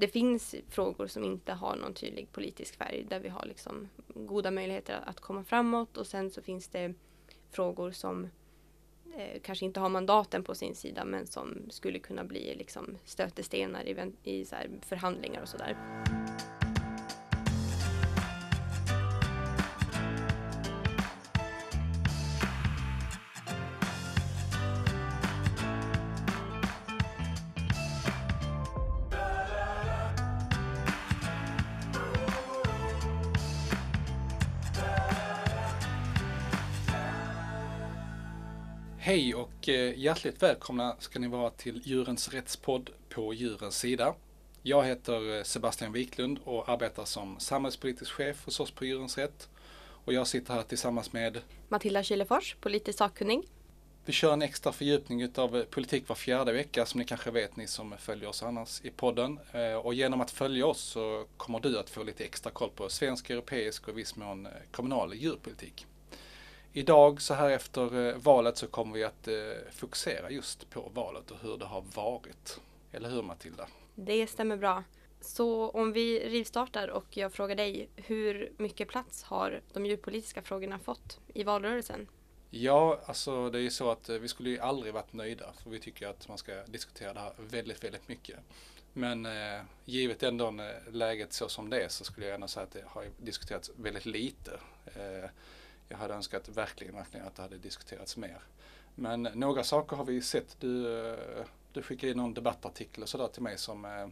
det 0.00 0.08
finns 0.08 0.54
frågor 0.68 1.06
som 1.06 1.24
inte 1.24 1.52
har 1.52 1.76
någon 1.76 1.94
tydlig 1.94 2.32
politisk 2.32 2.76
färg 2.76 3.06
där 3.08 3.20
vi 3.20 3.28
har 3.28 3.46
liksom 3.46 3.88
goda 4.14 4.50
möjligheter 4.50 5.00
att 5.06 5.20
komma 5.20 5.44
framåt 5.44 5.96
och 5.96 6.06
sen 6.06 6.30
så 6.30 6.42
finns 6.42 6.68
det 6.68 6.94
frågor 7.50 7.90
som 7.90 8.24
eh, 9.16 9.40
kanske 9.42 9.64
inte 9.64 9.80
har 9.80 9.88
mandaten 9.88 10.44
på 10.44 10.54
sin 10.54 10.74
sida 10.74 11.04
men 11.04 11.26
som 11.26 11.70
skulle 11.70 11.98
kunna 11.98 12.24
bli 12.24 12.54
liksom 12.54 12.96
stötestenar 13.04 13.84
i, 13.84 14.12
i 14.22 14.44
så 14.44 14.56
förhandlingar 14.82 15.42
och 15.42 15.48
sådär. 15.48 15.76
Hjärtligt 40.00 40.42
välkomna 40.42 40.96
ska 40.98 41.18
ni 41.18 41.28
vara 41.28 41.50
till 41.50 41.80
Djurens 41.84 42.28
Rättspodd 42.28 42.90
på 43.08 43.34
Djurens 43.34 43.78
Sida. 43.78 44.14
Jag 44.62 44.84
heter 44.84 45.36
eh, 45.36 45.42
Sebastian 45.42 45.92
Wiklund 45.92 46.38
och 46.44 46.68
arbetar 46.68 47.04
som 47.04 47.40
samhällspolitisk 47.40 48.12
chef 48.12 48.44
hos 48.44 48.60
oss 48.60 48.70
på 48.70 48.84
Djurens 48.84 49.18
Rätt. 49.18 49.48
Och 50.04 50.12
jag 50.12 50.26
sitter 50.26 50.54
här 50.54 50.62
tillsammans 50.62 51.12
med 51.12 51.38
Matilda 51.68 52.02
Kilefors, 52.02 52.56
politisk 52.60 52.98
sakkunnig. 52.98 53.42
Vi 54.04 54.12
kör 54.12 54.32
en 54.32 54.42
extra 54.42 54.72
fördjupning 54.72 55.22
utav 55.22 55.56
eh, 55.56 55.64
politik 55.64 56.08
var 56.08 56.16
fjärde 56.16 56.52
vecka 56.52 56.86
som 56.86 56.98
ni 56.98 57.04
kanske 57.04 57.30
vet 57.30 57.56
ni 57.56 57.66
som 57.66 57.94
följer 57.98 58.28
oss 58.28 58.42
annars 58.42 58.80
i 58.84 58.90
podden. 58.90 59.38
Och 59.82 59.94
genom 59.94 60.20
att 60.20 60.30
följa 60.30 60.66
oss 60.66 60.80
så 60.80 61.26
kommer 61.36 61.60
du 61.60 61.78
att 61.78 61.90
få 61.90 62.02
lite 62.02 62.24
extra 62.24 62.50
koll 62.50 62.70
på 62.70 62.88
svensk, 62.88 63.30
europeisk 63.30 63.88
och 63.88 63.98
viss 63.98 64.16
mån 64.16 64.48
kommunal 64.70 65.14
djurpolitik. 65.14 65.86
Idag 66.72 67.22
så 67.22 67.34
här 67.34 67.50
efter 67.50 68.08
eh, 68.08 68.16
valet 68.16 68.56
så 68.56 68.66
kommer 68.66 68.94
vi 68.94 69.04
att 69.04 69.28
eh, 69.28 69.34
fokusera 69.70 70.30
just 70.30 70.70
på 70.70 70.90
valet 70.94 71.30
och 71.30 71.38
hur 71.42 71.56
det 71.56 71.64
har 71.64 71.84
varit. 71.94 72.60
Eller 72.92 73.10
hur 73.10 73.22
Matilda? 73.22 73.68
Det 73.94 74.26
stämmer 74.26 74.56
bra. 74.56 74.84
Så 75.20 75.70
om 75.70 75.92
vi 75.92 76.28
rivstartar 76.28 76.88
och 76.88 77.16
jag 77.16 77.32
frågar 77.32 77.56
dig, 77.56 77.88
hur 77.96 78.52
mycket 78.56 78.88
plats 78.88 79.22
har 79.22 79.60
de 79.72 79.86
djurpolitiska 79.86 80.42
frågorna 80.42 80.78
fått 80.78 81.20
i 81.34 81.42
valrörelsen? 81.42 82.08
Ja, 82.50 83.00
alltså 83.04 83.50
det 83.50 83.58
är 83.58 83.62
ju 83.62 83.70
så 83.70 83.90
att 83.90 84.08
eh, 84.08 84.16
vi 84.16 84.28
skulle 84.28 84.50
ju 84.50 84.58
aldrig 84.58 84.94
varit 84.94 85.12
nöjda 85.12 85.52
för 85.62 85.70
vi 85.70 85.80
tycker 85.80 86.08
att 86.08 86.28
man 86.28 86.38
ska 86.38 86.52
diskutera 86.66 87.14
det 87.14 87.20
här 87.20 87.32
väldigt, 87.36 87.84
väldigt 87.84 88.08
mycket. 88.08 88.38
Men 88.92 89.26
eh, 89.26 89.60
givet 89.84 90.22
ändå 90.22 90.54
läget 90.92 91.32
så 91.32 91.48
som 91.48 91.70
det 91.70 91.82
är 91.82 91.88
så 91.88 92.04
skulle 92.04 92.26
jag 92.26 92.32
gärna 92.32 92.48
säga 92.48 92.64
att 92.64 92.72
det 92.72 92.84
har 92.86 93.04
diskuterats 93.18 93.70
väldigt 93.76 94.06
lite. 94.06 94.60
Eh, 94.84 95.30
jag 95.90 95.98
hade 95.98 96.14
önskat 96.14 96.48
verkligen, 96.48 96.94
verkligen 96.94 97.26
att 97.26 97.34
det 97.34 97.42
hade 97.42 97.58
diskuterats 97.58 98.16
mer. 98.16 98.42
Men 98.94 99.22
några 99.22 99.64
saker 99.64 99.96
har 99.96 100.04
vi 100.04 100.22
sett. 100.22 100.56
Du, 100.60 101.02
eh, 101.08 101.44
du 101.72 101.82
skickade 101.82 102.10
in 102.10 102.16
någon 102.16 102.34
debattartikel 102.34 103.02
och 103.02 103.08
sådär 103.08 103.28
till 103.28 103.42
mig 103.42 103.58
som 103.58 103.84
eh, 103.84 104.08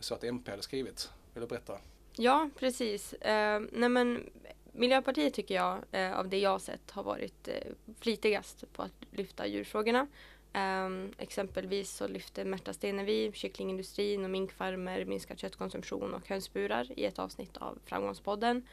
så 0.00 0.14
att 0.14 0.24
MP 0.24 0.50
hade 0.50 0.62
skrivit. 0.62 1.10
Vill 1.34 1.40
du 1.40 1.46
berätta? 1.46 1.78
Ja, 2.16 2.50
precis. 2.58 3.12
Eh, 3.12 3.60
nej 3.72 3.88
men, 3.88 4.30
Miljöpartiet 4.72 5.34
tycker 5.34 5.54
jag, 5.54 5.78
eh, 5.92 6.18
av 6.18 6.28
det 6.28 6.38
jag 6.38 6.60
sett, 6.60 6.90
har 6.90 7.02
varit 7.02 7.48
eh, 7.48 7.72
flitigast 8.00 8.64
på 8.72 8.82
att 8.82 8.92
lyfta 9.10 9.46
djurfrågorna. 9.46 10.06
Eh, 10.52 10.88
exempelvis 11.18 11.90
så 11.90 12.08
lyfte 12.08 12.44
Märta 12.44 12.72
Stenevi 12.72 13.32
kycklingindustrin 13.34 14.24
och 14.24 14.30
minkfarmer, 14.30 15.04
minskad 15.04 15.38
köttkonsumtion 15.38 16.14
och 16.14 16.28
hönsburar 16.28 16.98
i 16.98 17.04
ett 17.04 17.18
avsnitt 17.18 17.56
av 17.56 17.78
Framgångspodden. 17.84 18.66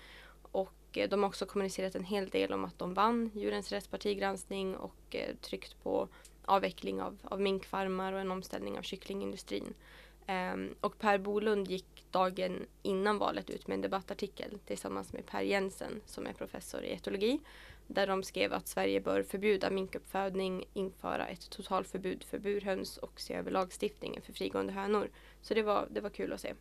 Och 0.52 0.74
Eh, 0.98 1.10
de 1.10 1.24
har 1.24 1.28
också 1.28 1.46
kommunicerat 1.46 1.96
en 1.96 2.04
hel 2.04 2.30
del 2.30 2.54
om 2.54 2.66
att 2.66 2.80
de 2.80 2.94
vann 2.94 3.32
Djurens 3.34 3.72
rättspartigranskning 3.72 4.76
och 4.76 5.16
eh, 5.16 5.36
tryckt 5.36 5.84
på 5.84 6.08
avveckling 6.46 7.02
av, 7.02 7.18
av 7.24 7.42
minkfarmar 7.42 8.14
och 8.14 8.20
en 8.20 8.32
omställning 8.32 8.78
av 8.78 8.82
kycklingindustrin. 8.82 9.74
Um, 10.28 10.76
och 10.82 11.00
Per 11.00 11.18
Bolund 11.18 11.68
gick 11.68 12.06
dagen 12.12 12.66
innan 12.82 13.18
valet 13.18 13.50
ut 13.50 13.68
med 13.68 13.76
en 13.76 13.82
debattartikel 13.82 14.60
tillsammans 14.66 15.14
med 15.14 15.26
Per 15.26 15.42
Jensen 15.42 16.02
som 16.06 16.28
är 16.28 16.34
professor 16.34 16.84
i 16.84 16.94
etologi. 16.94 17.40
Där 17.88 18.08
de 18.08 18.24
skrev 18.24 18.54
att 18.54 18.68
Sverige 18.68 19.02
bör 19.02 19.24
förbjuda 19.24 19.70
minkuppfödning, 19.70 20.66
införa 20.74 21.28
ett 21.28 21.50
totalförbud 21.50 22.24
för 22.24 22.40
burhöns 22.40 22.98
och 22.98 23.22
se 23.22 23.34
över 23.34 23.52
lagstiftningen 23.52 24.22
för 24.22 24.34
frigående 24.34 24.74
hönor. 24.74 25.10
Så 25.42 25.54
det 25.54 25.64
var, 25.64 25.88
det 25.92 26.02
var 26.02 26.10
kul 26.10 26.34
att 26.34 26.42
se. 26.42 26.54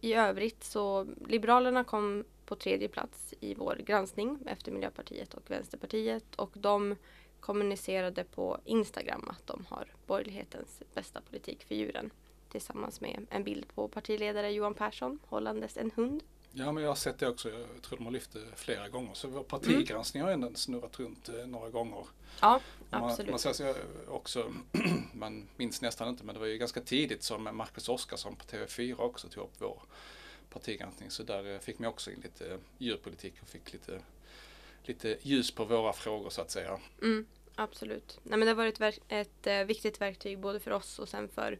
I 0.00 0.14
övrigt 0.14 0.64
så 0.64 1.06
Liberalerna 1.26 1.84
kom 1.84 2.24
på 2.44 2.56
tredje 2.56 2.88
plats 2.88 3.34
i 3.40 3.54
vår 3.54 3.76
granskning 3.86 4.38
efter 4.46 4.72
Miljöpartiet 4.72 5.34
och 5.34 5.50
Vänsterpartiet 5.50 6.34
och 6.36 6.50
de 6.54 6.96
kommunicerade 7.40 8.24
på 8.24 8.58
Instagram 8.64 9.28
att 9.28 9.46
de 9.46 9.66
har 9.68 9.88
borgerlighetens 10.06 10.82
bästa 10.94 11.20
politik 11.20 11.64
för 11.64 11.74
djuren 11.74 12.10
tillsammans 12.48 13.00
med 13.00 13.26
en 13.30 13.44
bild 13.44 13.68
på 13.74 13.88
partiledare 13.88 14.50
Johan 14.50 14.74
Persson 14.74 15.18
hållandes 15.26 15.76
en 15.76 15.90
hund. 15.96 16.22
Ja 16.52 16.72
men 16.72 16.82
jag 16.82 16.90
har 16.90 16.96
sett 16.96 17.18
det 17.18 17.28
också. 17.28 17.50
Jag 17.50 17.82
tror 17.82 17.98
de 17.98 18.04
har 18.04 18.12
lyft 18.12 18.32
det 18.32 18.44
flera 18.56 18.88
gånger. 18.88 19.14
Så 19.14 19.28
vår 19.28 19.42
partigranskning 19.42 20.22
har 20.22 20.30
ändå 20.30 20.50
snurrat 20.54 21.00
runt 21.00 21.28
eh, 21.28 21.46
några 21.46 21.70
gånger. 21.70 22.06
Ja, 22.40 22.60
absolut. 22.90 23.44
Man, 23.44 23.54
man, 23.58 23.74
också, 24.08 24.52
man 25.12 25.48
minns 25.56 25.82
nästan 25.82 26.08
inte 26.08 26.24
men 26.24 26.34
det 26.34 26.38
var 26.38 26.46
ju 26.46 26.58
ganska 26.58 26.80
tidigt 26.80 27.22
som 27.22 27.48
Marcus 27.52 27.88
Oskarsson 27.88 28.36
på 28.36 28.44
TV4 28.44 29.00
också 29.00 29.28
tog 29.28 29.44
upp 29.44 29.54
vår 29.58 29.82
partigranskning. 30.50 31.10
Så 31.10 31.22
där 31.22 31.54
eh, 31.54 31.58
fick 31.58 31.78
man 31.78 31.88
också 31.88 32.10
in 32.10 32.20
lite 32.20 32.52
eh, 32.52 32.58
djurpolitik 32.78 33.34
och 33.42 33.48
fick 33.48 33.72
lite, 33.72 34.00
lite 34.82 35.18
ljus 35.22 35.50
på 35.50 35.64
våra 35.64 35.92
frågor 35.92 36.30
så 36.30 36.40
att 36.40 36.50
säga. 36.50 36.78
Mm, 37.02 37.26
absolut. 37.54 38.20
Nej, 38.22 38.38
men 38.38 38.40
det 38.40 38.46
har 38.46 38.54
varit 38.54 38.80
ett, 38.80 39.00
ett 39.08 39.46
eh, 39.46 39.64
viktigt 39.64 40.00
verktyg 40.00 40.38
både 40.38 40.60
för 40.60 40.70
oss 40.70 40.98
och 40.98 41.08
sen 41.08 41.28
för 41.28 41.52
eh, 41.52 41.58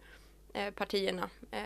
partierna 0.74 1.30
eh, 1.50 1.62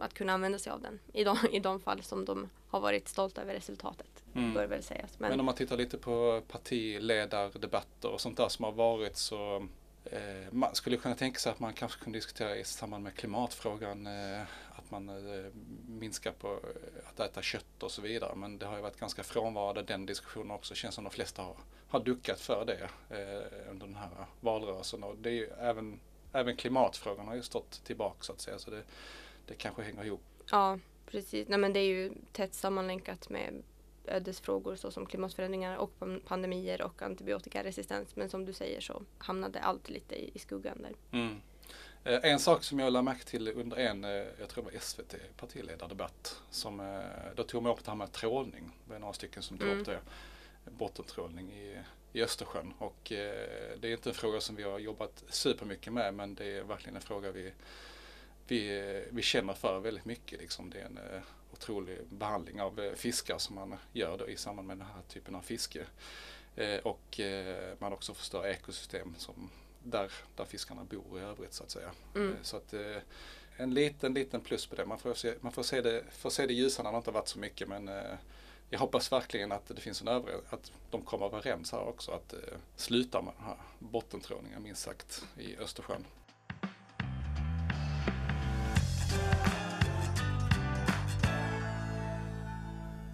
att 0.00 0.14
kunna 0.14 0.32
använda 0.32 0.58
sig 0.58 0.72
av 0.72 0.80
den 0.80 0.98
i 1.12 1.24
de, 1.24 1.38
i 1.52 1.58
de 1.58 1.80
fall 1.80 2.02
som 2.02 2.24
de 2.24 2.48
har 2.68 2.80
varit 2.80 3.08
stolta 3.08 3.42
över 3.42 3.54
resultatet. 3.54 4.24
Mm. 4.34 4.54
Bör 4.54 4.66
väl 4.66 4.82
sägas. 4.82 5.18
Men, 5.18 5.30
men 5.30 5.40
om 5.40 5.46
man 5.46 5.54
tittar 5.54 5.76
lite 5.76 5.98
på 5.98 6.42
partiledardebatter 6.48 8.10
och 8.10 8.20
sånt 8.20 8.36
där 8.36 8.48
som 8.48 8.64
har 8.64 8.72
varit 8.72 9.16
så 9.16 9.66
eh, 10.04 10.20
man 10.50 10.74
skulle 10.74 10.96
kunna 10.96 11.14
tänka 11.14 11.38
sig 11.38 11.52
att 11.52 11.60
man 11.60 11.72
kanske 11.72 12.04
kunde 12.04 12.18
diskutera 12.18 12.56
i 12.56 12.64
samband 12.64 13.04
med 13.04 13.14
klimatfrågan 13.14 14.08
man 14.92 15.08
eh, 15.08 15.50
minskar 15.88 16.32
på 16.32 16.48
eh, 16.48 17.08
att 17.08 17.20
äta 17.20 17.42
kött 17.42 17.82
och 17.82 17.90
så 17.90 18.02
vidare. 18.02 18.34
Men 18.36 18.58
det 18.58 18.66
har 18.66 18.76
ju 18.76 18.82
varit 18.82 19.00
ganska 19.00 19.22
frånvarande 19.22 19.82
den 19.82 20.06
diskussionen 20.06 20.50
också. 20.50 20.74
Känns 20.74 20.94
som 20.94 21.04
de 21.04 21.10
flesta 21.10 21.42
har, 21.42 21.56
har 21.88 22.00
duckat 22.00 22.40
för 22.40 22.64
det 22.64 22.88
eh, 23.16 23.70
under 23.70 23.86
den 23.86 23.96
här 23.96 24.10
valrörelsen. 24.40 25.04
Och 25.04 25.16
det 25.16 25.28
är 25.28 25.34
ju 25.34 25.50
även, 25.60 26.00
även 26.32 26.56
klimatfrågan 26.56 27.28
har 27.28 27.34
ju 27.34 27.42
stått 27.42 27.84
tillbaka 27.84 28.16
så 28.20 28.32
att 28.32 28.40
säga. 28.40 28.58
Så 28.58 28.70
det, 28.70 28.82
det 29.46 29.54
kanske 29.54 29.82
hänger 29.82 30.04
ihop. 30.04 30.22
Ja, 30.50 30.78
precis. 31.06 31.48
Nej, 31.48 31.58
men 31.58 31.72
det 31.72 31.80
är 31.80 31.88
ju 31.88 32.12
tätt 32.32 32.54
sammanlänkat 32.54 33.28
med 33.28 33.62
ödesfrågor 34.06 34.76
såsom 34.76 35.06
klimatförändringar 35.06 35.76
och 35.76 35.92
pandemier 36.26 36.82
och 36.82 37.02
antibiotikaresistens. 37.02 38.16
Men 38.16 38.30
som 38.30 38.44
du 38.44 38.52
säger 38.52 38.80
så 38.80 39.02
hamnade 39.18 39.60
allt 39.60 39.90
lite 39.90 40.14
i, 40.14 40.30
i 40.34 40.38
skuggan 40.38 40.82
där. 40.82 41.18
Mm. 41.18 41.40
Eh, 42.04 42.32
en 42.32 42.38
sak 42.38 42.64
som 42.64 42.78
jag 42.78 42.92
lade 42.92 43.02
märke 43.02 43.24
till 43.24 43.48
under 43.48 43.76
en, 43.76 44.04
eh, 44.04 44.10
jag 44.10 44.48
tror 44.48 44.64
det 44.64 44.70
var 44.72 44.80
SVT 44.80 45.14
partiledardebatt, 45.36 46.42
som, 46.50 46.80
eh, 46.80 47.34
då 47.36 47.42
tog 47.42 47.62
man 47.62 47.72
upp 47.72 47.84
det 47.84 47.90
här 47.90 47.98
med 47.98 48.12
trålning. 48.12 48.70
Det 48.84 48.92
var 48.92 48.98
några 48.98 49.12
stycken 49.12 49.42
som 49.42 49.58
tog 49.58 49.68
mm. 49.68 49.80
upp 49.80 49.86
det. 49.86 50.00
Bottentrålning 50.70 51.52
i, 51.52 51.76
i 52.12 52.22
Östersjön. 52.22 52.74
Och 52.78 52.98
det 53.08 53.84
är 53.84 53.92
inte 53.92 54.10
en 54.10 54.14
fråga 54.14 54.40
som 54.40 54.56
vi 54.56 54.62
har 54.62 54.78
jobbat 54.78 55.24
supermycket 55.28 55.92
med 55.92 56.14
men 56.14 56.34
det 56.34 56.58
är 56.58 56.62
verkligen 56.62 56.96
en 56.96 57.02
fråga 57.02 57.30
vi, 57.30 57.52
vi, 58.46 59.04
vi 59.10 59.22
känner 59.22 59.54
för 59.54 59.80
väldigt 59.80 60.04
mycket. 60.04 60.40
Liksom. 60.40 60.70
Det 60.70 60.80
är 60.80 60.84
en 60.84 60.98
otrolig 61.52 61.98
behandling 62.08 62.60
av 62.60 62.94
fiskar 62.94 63.38
som 63.38 63.54
man 63.54 63.74
gör 63.92 64.18
då 64.18 64.28
i 64.28 64.36
samband 64.36 64.68
med 64.68 64.78
den 64.78 64.86
här 64.86 65.02
typen 65.08 65.34
av 65.34 65.40
fiske. 65.40 65.86
och 66.82 67.20
man 67.78 67.92
också 67.92 68.14
förstör 68.14 68.46
ekosystem 68.46 69.14
som 69.18 69.50
där, 69.84 70.12
där 70.36 70.44
fiskarna 70.44 70.84
bor 70.84 71.20
i 71.20 71.22
övrigt 71.22 71.54
så 71.54 71.64
att 71.64 71.70
säga. 71.70 71.90
Mm. 72.14 72.28
Eh, 72.28 72.36
så 72.42 72.56
att 72.56 72.72
eh, 72.72 72.96
en 73.56 73.74
liten, 73.74 74.14
liten 74.14 74.40
plus 74.40 74.66
på 74.66 74.76
det. 74.76 74.86
Man 74.86 74.98
får 74.98 75.14
se, 75.14 75.34
man 75.40 75.52
får 75.52 75.62
se, 75.62 75.80
det, 75.80 76.04
får 76.10 76.30
se 76.30 76.46
det 76.46 76.54
ljusa 76.54 76.82
när 76.82 76.92
det 76.92 76.96
inte 76.96 77.10
varit 77.10 77.28
så 77.28 77.38
mycket 77.38 77.68
men 77.68 77.88
eh, 77.88 78.14
jag 78.72 78.78
hoppas 78.78 79.12
verkligen 79.12 79.52
att 79.52 79.66
det 79.66 79.80
finns 79.80 80.02
en 80.02 80.08
övrig, 80.08 80.34
att 80.50 80.72
de 80.90 81.02
kommer 81.02 81.26
överens 81.26 81.72
här 81.72 81.88
också 81.88 82.12
att 82.12 82.32
eh, 82.32 82.38
sluta 82.76 83.22
med 83.22 83.32
den 83.38 83.46
här 83.46 83.56
bottentrålningen 83.78 84.62
minst 84.62 84.82
sagt 84.82 85.24
i 85.38 85.56
Östersjön. 85.56 86.04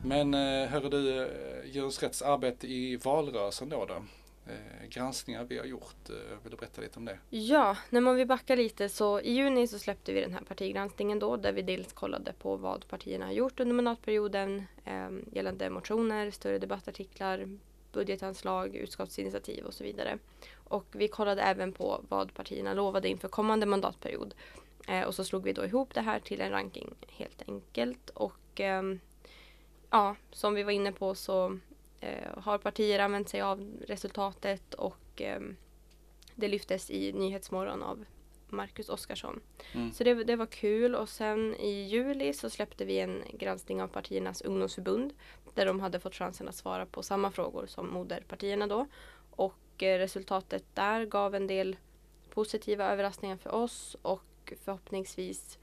Men 0.04 0.34
eh, 0.34 0.68
hörru 0.68 0.88
du, 0.88 1.22
eh, 1.22 1.28
Djurens 1.64 2.02
Rätts 2.02 2.22
arbete 2.22 2.66
i 2.66 2.96
valrörelsen 2.96 3.68
då, 3.68 3.84
då 3.84 4.02
eh, 4.48 4.88
granskningar 4.88 5.44
vi 5.44 5.58
har 5.58 5.64
gjort. 5.64 6.10
Eh, 6.10 6.14
vill 6.42 6.50
du 6.50 6.56
berätta 6.56 6.80
lite 6.80 6.98
om 6.98 7.04
det? 7.04 7.18
Ja, 7.30 7.76
när 7.90 8.00
man 8.00 8.16
vill 8.16 8.26
backa 8.26 8.54
lite 8.54 8.88
så 8.88 9.20
i 9.20 9.32
juni 9.32 9.66
så 9.66 9.78
släppte 9.78 10.12
vi 10.12 10.20
den 10.20 10.32
här 10.32 10.40
partigranskningen 10.40 11.18
då 11.18 11.36
där 11.36 11.52
vi 11.52 11.62
dels 11.62 11.92
kollade 11.92 12.32
på 12.32 12.56
vad 12.56 12.88
partierna 12.88 13.24
har 13.24 13.32
gjort 13.32 13.60
under 13.60 13.74
mandatperioden 13.74 14.62
eh, 14.84 15.10
gällande 15.32 15.70
motioner, 15.70 16.30
större 16.30 16.58
debattartiklar, 16.58 17.58
budgetanslag, 17.92 18.76
utskottsinitiativ 18.76 19.64
och 19.64 19.74
så 19.74 19.84
vidare. 19.84 20.18
Och 20.54 20.86
vi 20.92 21.08
kollade 21.08 21.42
även 21.42 21.72
på 21.72 22.00
vad 22.08 22.34
partierna 22.34 22.74
lovade 22.74 23.08
inför 23.08 23.28
kommande 23.28 23.66
mandatperiod. 23.66 24.34
Eh, 24.88 25.02
och 25.02 25.14
så 25.14 25.24
slog 25.24 25.44
vi 25.44 25.52
då 25.52 25.64
ihop 25.64 25.94
det 25.94 26.00
här 26.00 26.20
till 26.20 26.40
en 26.40 26.50
ranking 26.50 26.94
helt 27.08 27.42
enkelt. 27.48 28.10
Och 28.10 28.60
eh, 28.60 28.82
ja, 29.90 30.16
som 30.30 30.54
vi 30.54 30.62
var 30.62 30.72
inne 30.72 30.92
på 30.92 31.14
så 31.14 31.58
har 32.36 32.58
partier 32.58 32.98
använt 32.98 33.28
sig 33.28 33.40
av 33.40 33.72
resultatet 33.86 34.74
och 34.74 35.22
eh, 35.22 35.40
det 36.34 36.48
lyftes 36.48 36.90
i 36.90 37.12
Nyhetsmorgon 37.12 37.82
av 37.82 38.04
Marcus 38.48 38.88
Oskarsson. 38.88 39.40
Mm. 39.74 39.92
Så 39.92 40.04
det, 40.04 40.14
det, 40.14 40.36
var 40.36 40.46
kul 40.46 40.94
och 40.94 41.08
sen 41.08 41.54
i 41.54 41.70
juli 41.70 42.32
så 42.32 42.50
släppte 42.50 42.84
vi 42.84 42.98
en 42.98 43.22
granskning 43.32 43.82
av 43.82 43.88
partiernas 43.88 44.42
ungdomsförbund 44.42 45.12
där 45.54 45.66
de 45.66 45.80
hade 45.80 46.00
fått 46.00 46.14
chansen 46.14 46.48
att 46.48 46.54
svara 46.54 46.86
på 46.86 47.02
samma 47.02 47.30
frågor 47.30 47.66
som 47.66 47.90
moderpartierna 47.90 48.66
då. 48.66 48.86
Och 49.30 49.82
eh, 49.82 49.98
resultatet 49.98 50.64
där 50.74 51.04
gav 51.04 51.34
en 51.34 51.46
del 51.46 51.76
positiva 52.30 52.84
överraskningar 52.92 53.36
för 53.36 53.54
oss 53.54 53.96
och 54.02 54.52
förhoppningsvis 54.64 55.58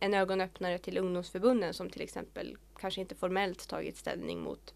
en 0.00 0.14
ögonöppnare 0.14 0.78
till 0.78 0.98
ungdomsförbunden 0.98 1.74
som 1.74 1.90
till 1.90 2.02
exempel 2.02 2.56
kanske 2.76 3.00
inte 3.00 3.14
formellt 3.14 3.68
tagit 3.68 3.96
ställning 3.96 4.40
mot 4.40 4.74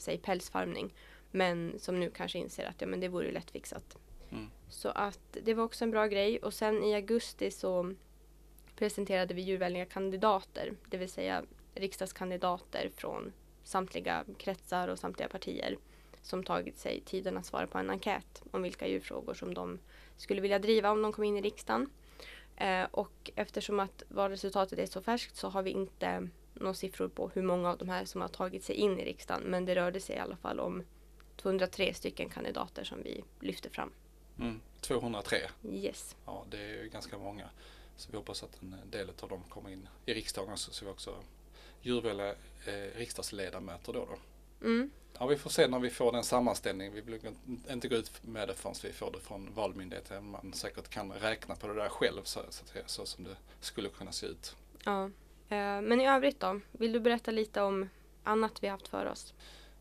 säg 0.00 0.18
pälsfarmning 0.18 0.94
men 1.30 1.78
som 1.78 2.00
nu 2.00 2.10
kanske 2.10 2.38
inser 2.38 2.64
att 2.64 2.80
ja, 2.80 2.86
men 2.86 3.00
det 3.00 3.08
vore 3.08 3.32
lättfixat. 3.32 3.96
Mm. 4.30 4.46
Så 4.68 4.88
att 4.88 5.36
det 5.42 5.54
var 5.54 5.64
också 5.64 5.84
en 5.84 5.90
bra 5.90 6.06
grej 6.06 6.38
och 6.38 6.54
sen 6.54 6.84
i 6.84 6.94
augusti 6.94 7.50
så 7.50 7.94
presenterade 8.76 9.34
vi 9.34 9.42
djurvänliga 9.42 9.84
kandidater, 9.84 10.72
det 10.88 10.96
vill 10.96 11.10
säga 11.10 11.42
riksdagskandidater 11.74 12.90
från 12.96 13.32
samtliga 13.64 14.24
kretsar 14.38 14.88
och 14.88 14.98
samtliga 14.98 15.28
partier 15.28 15.76
som 16.22 16.44
tagit 16.44 16.78
sig 16.78 17.00
tiden 17.00 17.36
att 17.36 17.46
svara 17.46 17.66
på 17.66 17.78
en 17.78 17.90
enkät 17.90 18.42
om 18.50 18.62
vilka 18.62 18.86
djurfrågor 18.86 19.34
som 19.34 19.54
de 19.54 19.78
skulle 20.16 20.40
vilja 20.40 20.58
driva 20.58 20.90
om 20.90 21.02
de 21.02 21.12
kom 21.12 21.24
in 21.24 21.36
i 21.36 21.40
riksdagen. 21.40 21.90
Eh, 22.56 22.84
och 22.90 23.30
eftersom 23.36 23.80
att 23.80 24.02
valresultatet 24.08 24.78
är 24.78 24.86
så 24.86 25.02
färskt 25.02 25.36
så 25.36 25.48
har 25.48 25.62
vi 25.62 25.70
inte 25.70 26.28
några 26.60 26.74
siffror 26.74 27.08
på 27.08 27.30
hur 27.34 27.42
många 27.42 27.70
av 27.70 27.78
de 27.78 27.88
här 27.88 28.04
som 28.04 28.20
har 28.20 28.28
tagit 28.28 28.64
sig 28.64 28.74
in 28.74 28.98
i 28.98 29.04
riksdagen 29.04 29.42
men 29.42 29.64
det 29.64 29.74
rörde 29.74 30.00
sig 30.00 30.16
i 30.16 30.18
alla 30.18 30.36
fall 30.36 30.60
om 30.60 30.82
203 31.36 31.94
stycken 31.94 32.28
kandidater 32.28 32.84
som 32.84 33.02
vi 33.02 33.24
lyfte 33.40 33.70
fram. 33.70 33.92
Mm, 34.38 34.60
203? 34.80 35.38
Yes. 35.72 36.16
Ja, 36.26 36.44
det 36.50 36.58
är 36.58 36.82
ju 36.82 36.88
ganska 36.88 37.18
många. 37.18 37.50
Så 37.96 38.10
vi 38.10 38.16
hoppas 38.16 38.42
att 38.42 38.62
en 38.62 38.76
del 38.90 39.10
av 39.20 39.28
dem 39.28 39.42
kommer 39.48 39.70
in 39.70 39.88
i 40.06 40.14
riksdagen 40.14 40.56
så 40.56 40.84
vi 40.84 40.90
också 40.90 41.14
djurvänliga 41.82 42.30
eh, 42.66 42.96
riksdagsledamöter 42.96 43.92
då. 43.92 44.06
då. 44.06 44.18
Mm. 44.66 44.90
Ja, 45.18 45.26
vi 45.26 45.36
får 45.36 45.50
se 45.50 45.68
när 45.68 45.78
vi 45.78 45.90
får 45.90 46.12
den 46.12 46.24
sammanställningen. 46.24 46.94
Vi 46.94 47.00
vill 47.00 47.20
inte 47.70 47.88
gå 47.88 47.96
ut 47.96 48.12
med 48.22 48.48
det 48.48 48.54
förrän 48.54 48.74
vi 48.82 48.92
får 48.92 49.10
det 49.10 49.20
från 49.20 49.54
Valmyndigheten. 49.54 50.30
Man 50.30 50.52
säkert 50.52 50.88
kan 50.88 51.12
räkna 51.12 51.54
på 51.54 51.66
det 51.66 51.74
där 51.74 51.88
själv 51.88 52.22
så, 52.24 52.40
så, 52.50 52.64
så 52.86 53.06
som 53.06 53.24
det 53.24 53.36
skulle 53.60 53.88
kunna 53.88 54.12
se 54.12 54.26
ut. 54.26 54.56
Ja, 54.84 55.10
Eh, 55.50 55.80
men 55.80 56.00
i 56.00 56.08
övrigt 56.08 56.40
då? 56.40 56.60
Vill 56.72 56.92
du 56.92 57.00
berätta 57.00 57.30
lite 57.30 57.62
om 57.62 57.88
annat 58.24 58.62
vi 58.62 58.68
haft 58.68 58.88
för 58.88 59.06
oss? 59.06 59.34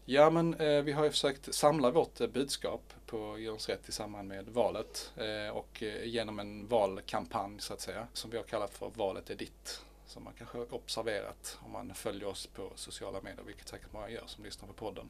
Ja, 0.05 0.29
men 0.29 0.53
eh, 0.53 0.81
vi 0.81 0.91
har 0.91 1.03
ju 1.03 1.09
försökt 1.09 1.53
samla 1.53 1.91
vårt 1.91 2.21
eh, 2.21 2.27
budskap 2.27 2.93
på 3.05 3.37
Djurens 3.39 3.69
Rätt 3.69 3.89
i 3.89 3.91
samband 3.91 4.27
med 4.27 4.45
valet 4.47 5.13
eh, 5.17 5.57
och 5.57 5.83
eh, 5.83 6.03
genom 6.03 6.39
en 6.39 6.67
valkampanj 6.67 7.59
så 7.59 7.73
att 7.73 7.81
säga 7.81 8.07
som 8.13 8.31
vi 8.31 8.37
har 8.37 8.43
kallat 8.43 8.73
för 8.73 8.91
Valet 8.95 9.29
är 9.29 9.35
ditt 9.35 9.81
som 10.05 10.23
man 10.23 10.33
kanske 10.37 10.57
har 10.57 10.73
observerat 10.73 11.57
om 11.65 11.71
man 11.71 11.93
följer 11.93 12.27
oss 12.27 12.47
på 12.47 12.71
sociala 12.75 13.21
medier, 13.21 13.43
vilket 13.45 13.67
säkert 13.67 13.93
många 13.93 14.09
gör 14.09 14.23
som 14.25 14.43
lyssnar 14.43 14.67
på 14.67 14.73
podden. 14.73 15.09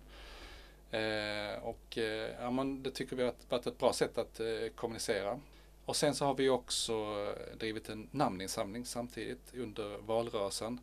Eh, 0.92 1.64
och 1.64 1.98
eh, 1.98 2.32
ja, 2.42 2.52
men 2.52 2.84
det 2.84 2.92
tycker 2.92 3.16
vi 3.16 3.24
har 3.24 3.34
varit 3.50 3.68
ett 3.68 3.78
bra 3.78 3.94
sätt 3.94 4.18
att 4.18 4.40
eh, 4.40 4.48
kommunicera. 4.76 5.40
Och 5.90 5.96
sen 5.96 6.16
så 6.16 6.26
har 6.26 6.34
vi 6.34 6.50
också 6.50 6.94
eh, 6.94 7.58
drivit 7.58 7.90
en 7.90 8.10
namninsamling 8.12 8.86
samtidigt 8.86 9.54
under 9.54 9.98
valrörelsen. 9.98 10.80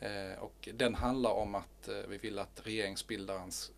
Eh, 0.00 0.38
och 0.38 0.68
den 0.74 0.94
handlar 0.94 1.30
om 1.30 1.54
att 1.54 1.88
eh, 1.88 1.96
vi 2.08 2.18
vill 2.18 2.38
att 2.38 2.60
regeringsbildarens, 2.66 3.72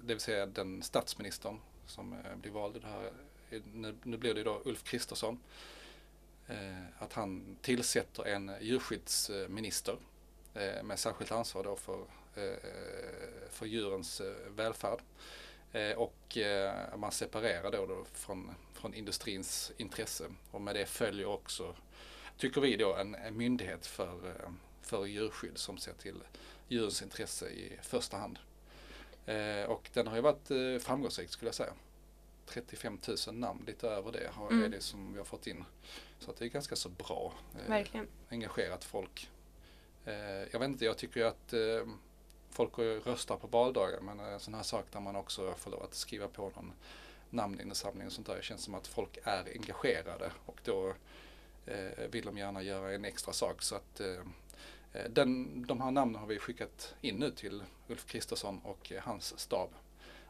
det 0.00 0.14
vill 0.14 0.20
säga 0.20 0.46
den 0.46 0.82
statsministern 0.82 1.60
som 1.86 2.16
blir 2.42 2.52
vald, 2.52 2.80
det 2.80 2.86
här, 2.86 3.12
nu, 3.74 3.96
nu 4.02 4.16
blir 4.16 4.34
det 4.34 4.42
då 4.42 4.62
Ulf 4.64 4.84
Kristersson, 4.84 5.40
att 6.98 7.12
han 7.12 7.56
tillsätter 7.62 8.26
en 8.26 8.52
djurskyddsminister 8.60 9.96
med 10.82 10.98
särskilt 10.98 11.32
ansvar 11.32 11.64
då 11.64 11.76
för, 11.76 11.98
för 13.50 13.66
djurens 13.66 14.22
välfärd. 14.56 15.00
Och 15.96 16.38
man 16.96 17.12
separerar 17.12 17.70
då, 17.70 17.86
då 17.86 18.04
från, 18.12 18.54
från 18.78 18.94
industrins 18.94 19.72
intresse 19.76 20.24
och 20.50 20.60
med 20.60 20.74
det 20.74 20.86
följer 20.86 21.26
också, 21.26 21.74
tycker 22.36 22.60
vi 22.60 22.76
då, 22.76 22.94
en, 22.94 23.14
en 23.14 23.36
myndighet 23.36 23.86
för, 23.86 24.34
för 24.82 25.06
djurskydd 25.06 25.58
som 25.58 25.78
ser 25.78 25.92
till 25.92 26.22
djurens 26.68 27.02
intresse 27.02 27.48
i 27.48 27.78
första 27.82 28.16
hand. 28.16 28.38
Och 29.68 29.90
den 29.92 30.06
har 30.06 30.16
ju 30.16 30.22
varit 30.22 30.82
framgångsrik 30.82 31.30
skulle 31.30 31.48
jag 31.48 31.54
säga. 31.54 31.72
35 32.48 32.98
000 33.26 33.34
namn, 33.34 33.64
lite 33.66 33.88
över 33.88 34.12
det 34.12 34.30
har, 34.32 34.50
mm. 34.50 34.64
är 34.64 34.68
det 34.68 34.80
som 34.80 35.12
vi 35.12 35.18
har 35.18 35.24
fått 35.24 35.46
in. 35.46 35.64
Så 36.18 36.32
det 36.38 36.44
är 36.44 36.48
ganska 36.48 36.76
så 36.76 36.88
bra. 36.88 37.32
Eh, 37.54 37.68
Verkligen. 37.68 38.06
engagerat 38.28 38.84
folk. 38.84 39.30
Eh, 40.04 40.14
jag 40.50 40.58
vet 40.58 40.68
inte, 40.68 40.84
jag 40.84 40.98
tycker 40.98 41.20
ju 41.20 41.26
att 41.26 41.52
eh, 41.52 41.92
folk 42.50 42.78
röstar 42.78 43.36
på 43.36 43.46
valdagar 43.46 44.00
men 44.00 44.20
en 44.20 44.40
sån 44.40 44.54
här 44.54 44.62
sak 44.62 44.84
där 44.92 45.00
man 45.00 45.16
också 45.16 45.54
får 45.54 45.70
lov 45.70 45.82
att 45.82 45.94
skriva 45.94 46.28
på 46.28 46.42
någon 46.42 46.72
namninsamling 47.30 48.06
och 48.06 48.12
sånt 48.12 48.26
där. 48.26 48.36
Det 48.36 48.42
känns 48.42 48.62
som 48.62 48.74
att 48.74 48.86
folk 48.86 49.18
är 49.24 49.44
engagerade 49.54 50.32
och 50.46 50.60
då 50.64 50.94
eh, 51.66 52.08
vill 52.10 52.24
de 52.24 52.38
gärna 52.38 52.62
göra 52.62 52.92
en 52.94 53.04
extra 53.04 53.32
sak. 53.32 53.62
Så 53.62 53.74
att 53.74 54.00
eh, 54.00 54.22
den, 55.08 55.62
de 55.66 55.80
här 55.80 55.90
namnen 55.90 56.20
har 56.20 56.26
vi 56.26 56.38
skickat 56.38 56.94
in 57.00 57.16
nu 57.16 57.30
till 57.30 57.62
Ulf 57.88 58.06
Kristersson 58.06 58.60
och 58.64 58.92
hans 59.02 59.38
stab. 59.38 59.70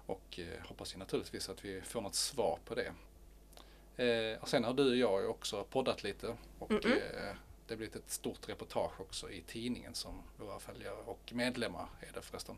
Och 0.07 0.39
eh, 0.39 0.67
hoppas 0.69 0.95
ju 0.95 0.99
naturligtvis 0.99 1.49
att 1.49 1.65
vi 1.65 1.81
får 1.81 2.01
något 2.01 2.15
svar 2.15 2.59
på 2.65 2.75
det. 2.75 2.93
Eh, 4.05 4.43
och 4.43 4.49
sen 4.49 4.65
har 4.65 4.75
du 4.75 4.91
och 4.91 4.97
jag 4.97 5.31
också 5.31 5.65
poddat 5.65 6.03
lite 6.03 6.37
och 6.59 6.71
mm 6.71 6.83
-mm. 6.83 6.93
Eh, 6.93 7.35
det 7.67 7.75
har 7.75 7.77
blivit 7.77 7.97
ett 7.97 8.11
stort 8.11 8.49
reportage 8.49 9.01
också 9.01 9.31
i 9.31 9.41
tidningen 9.41 9.95
som 9.95 10.23
våra 10.37 10.59
följare 10.59 10.97
och 11.05 11.33
medlemmar 11.33 11.89
är 12.01 12.13
det 12.15 12.23
förresten 12.23 12.57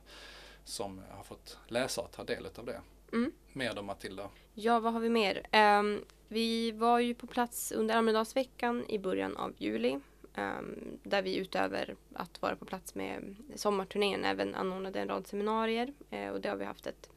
som 0.64 1.02
har 1.11 1.23
fått 1.23 1.59
läsa 1.68 2.00
och 2.00 2.12
ta 2.12 2.25
del 2.25 2.47
av 2.56 2.66
det. 2.66 2.80
Mm. 3.12 3.32
Mer 3.52 3.74
då 3.74 3.82
Matilda? 3.82 4.30
Ja, 4.54 4.80
vad 4.80 4.92
har 4.92 5.00
vi 5.00 5.08
mer? 5.08 5.46
Um, 5.80 6.04
vi 6.28 6.72
var 6.72 6.98
ju 6.98 7.14
på 7.14 7.26
plats 7.26 7.72
under 7.72 7.96
Almedalsveckan 7.96 8.84
i 8.88 8.98
början 8.98 9.36
av 9.36 9.52
juli 9.58 10.00
um, 10.36 10.98
där 11.02 11.22
vi 11.22 11.36
utöver 11.36 11.96
att 12.14 12.42
vara 12.42 12.56
på 12.56 12.64
plats 12.64 12.94
med 12.94 13.36
sommarturnén 13.54 14.24
även 14.24 14.54
anordnade 14.54 15.00
en 15.00 15.08
rad 15.08 15.26
seminarier 15.26 15.92
uh, 16.12 16.28
och 16.28 16.40
det 16.40 16.48
har 16.48 16.56
vi 16.56 16.64
haft 16.64 16.86
ett 16.86 17.10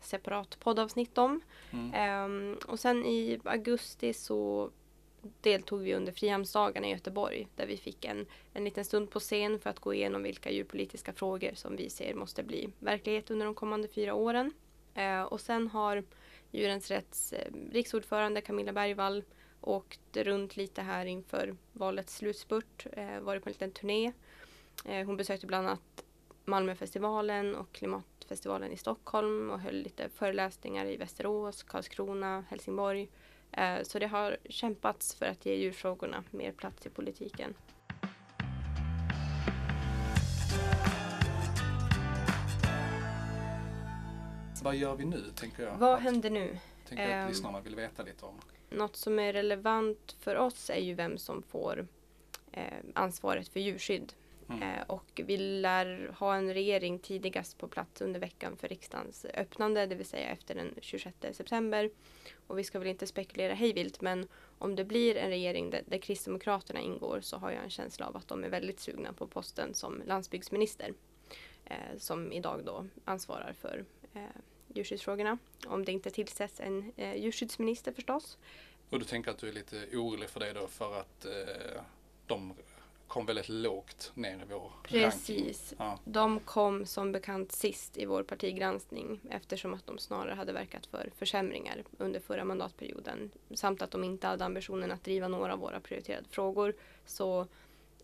separat 0.00 0.60
poddavsnitt 0.60 1.18
om. 1.18 1.40
Mm. 1.70 2.24
Um, 2.24 2.58
och 2.66 2.80
sen 2.80 3.06
i 3.06 3.40
augusti 3.44 4.12
så 4.12 4.70
deltog 5.40 5.80
vi 5.80 5.94
under 5.94 6.12
Frihamnsdagarna 6.12 6.86
i 6.86 6.90
Göteborg 6.90 7.48
där 7.56 7.66
vi 7.66 7.76
fick 7.76 8.04
en, 8.04 8.26
en 8.52 8.64
liten 8.64 8.84
stund 8.84 9.10
på 9.10 9.20
scen 9.20 9.60
för 9.60 9.70
att 9.70 9.80
gå 9.80 9.94
igenom 9.94 10.22
vilka 10.22 10.50
djurpolitiska 10.50 11.12
frågor 11.12 11.50
som 11.54 11.76
vi 11.76 11.90
ser 11.90 12.14
måste 12.14 12.42
bli 12.42 12.68
verklighet 12.78 13.30
under 13.30 13.46
de 13.46 13.54
kommande 13.54 13.88
fyra 13.88 14.14
åren. 14.14 14.52
Eh, 14.94 15.22
och 15.22 15.40
sen 15.40 15.68
har 15.68 16.04
Djurens 16.50 16.90
Rätts 16.90 17.32
eh, 17.32 17.52
riksordförande 17.72 18.40
Camilla 18.40 18.72
Bergvall 18.72 19.24
åkt 19.60 20.16
runt 20.16 20.56
lite 20.56 20.82
här 20.82 21.06
inför 21.06 21.56
valets 21.72 22.16
slutspurt, 22.16 22.86
eh, 22.92 23.20
varit 23.20 23.42
på 23.42 23.48
en 23.48 23.52
liten 23.52 23.72
turné. 23.72 24.12
Eh, 24.84 25.06
hon 25.06 25.16
besökte 25.16 25.46
bland 25.46 25.68
annat 25.68 26.04
Malmöfestivalen 26.44 27.54
och 27.54 27.72
Klimatfestivalen 27.72 28.72
i 28.72 28.76
Stockholm 28.76 29.50
och 29.50 29.60
höll 29.60 29.74
lite 29.74 30.08
föreläsningar 30.08 30.86
i 30.86 30.96
Västerås, 30.96 31.62
Karlskrona, 31.62 32.44
Helsingborg. 32.48 33.08
Eh, 33.52 33.82
så 33.82 33.98
det 33.98 34.06
har 34.06 34.36
kämpats 34.44 35.14
för 35.14 35.26
att 35.26 35.46
ge 35.46 35.54
djurfrågorna 35.54 36.24
mer 36.30 36.52
plats 36.52 36.86
i 36.86 36.90
politiken. 36.90 37.54
Vad 44.62 44.76
gör 44.76 44.94
vi 44.94 45.04
nu, 45.04 45.22
tänker 45.34 45.62
jag? 45.62 45.76
Vad 45.76 45.98
händer 45.98 46.30
nu? 46.30 46.58
Tänker 46.88 47.04
att 47.04 47.10
ehm, 47.10 47.28
lyssnarna 47.28 47.60
vill 47.60 47.76
veta 47.76 48.02
lite 48.02 48.24
om. 48.24 48.34
Något 48.70 48.96
som 48.96 49.18
är 49.18 49.32
relevant 49.32 50.16
för 50.20 50.36
oss 50.36 50.70
är 50.70 50.80
ju 50.80 50.94
vem 50.94 51.18
som 51.18 51.42
får 51.42 51.86
eh, 52.52 52.64
ansvaret 52.94 53.48
för 53.48 53.60
djurskydd 53.60 54.12
Mm. 54.50 54.62
Eh, 54.62 54.82
och 54.86 55.20
vi 55.24 55.36
lär 55.36 56.14
ha 56.18 56.34
en 56.34 56.54
regering 56.54 56.98
tidigast 56.98 57.58
på 57.58 57.68
plats 57.68 58.00
under 58.00 58.20
veckan 58.20 58.56
för 58.56 58.68
riksdagens 58.68 59.26
öppnande, 59.34 59.86
det 59.86 59.94
vill 59.94 60.06
säga 60.06 60.28
efter 60.28 60.54
den 60.54 60.74
26 60.80 61.16
september. 61.32 61.90
Och 62.46 62.58
vi 62.58 62.64
ska 62.64 62.78
väl 62.78 62.88
inte 62.88 63.06
spekulera 63.06 63.54
hejvilt, 63.54 64.00
men 64.00 64.28
om 64.58 64.76
det 64.76 64.84
blir 64.84 65.16
en 65.16 65.28
regering 65.28 65.70
där, 65.70 65.82
där 65.86 65.98
Kristdemokraterna 65.98 66.80
ingår 66.80 67.20
så 67.20 67.36
har 67.36 67.50
jag 67.50 67.64
en 67.64 67.70
känsla 67.70 68.06
av 68.06 68.16
att 68.16 68.28
de 68.28 68.44
är 68.44 68.48
väldigt 68.48 68.80
sugna 68.80 69.12
på 69.12 69.26
posten 69.26 69.74
som 69.74 70.02
landsbygdsminister. 70.06 70.94
Eh, 71.64 71.98
som 71.98 72.32
idag 72.32 72.60
då 72.64 72.86
ansvarar 73.04 73.52
för 73.52 73.84
eh, 74.14 74.22
djurskyddsfrågorna. 74.74 75.38
Om 75.66 75.84
det 75.84 75.92
inte 75.92 76.10
tillsätts 76.10 76.60
en 76.60 76.92
eh, 76.96 77.14
djurskyddsminister 77.16 77.92
förstås. 77.92 78.38
Och 78.90 78.98
du 78.98 79.04
tänker 79.04 79.30
att 79.30 79.38
du 79.38 79.48
är 79.48 79.52
lite 79.52 79.86
orolig 79.92 80.30
för 80.30 80.40
det 80.40 80.52
då 80.52 80.66
för 80.66 81.00
att 81.00 81.24
eh, 81.24 81.82
de 82.26 82.54
kom 83.10 83.26
väldigt 83.26 83.48
lågt 83.48 84.12
ner 84.14 84.42
i 84.42 84.44
vår 84.50 84.72
Precis. 84.82 85.74
Ja. 85.78 85.98
De 86.04 86.40
kom 86.40 86.86
som 86.86 87.12
bekant 87.12 87.52
sist 87.52 87.98
i 87.98 88.06
vår 88.06 88.22
partigranskning 88.22 89.20
eftersom 89.30 89.74
att 89.74 89.86
de 89.86 89.98
snarare 89.98 90.34
hade 90.34 90.52
verkat 90.52 90.86
för 90.86 91.10
försämringar 91.16 91.84
under 91.98 92.20
förra 92.20 92.44
mandatperioden 92.44 93.30
samt 93.54 93.82
att 93.82 93.90
de 93.90 94.04
inte 94.04 94.26
hade 94.26 94.44
ambitionen 94.44 94.92
att 94.92 95.04
driva 95.04 95.28
några 95.28 95.52
av 95.52 95.58
våra 95.58 95.80
prioriterade 95.80 96.28
frågor. 96.28 96.74
Så, 97.06 97.40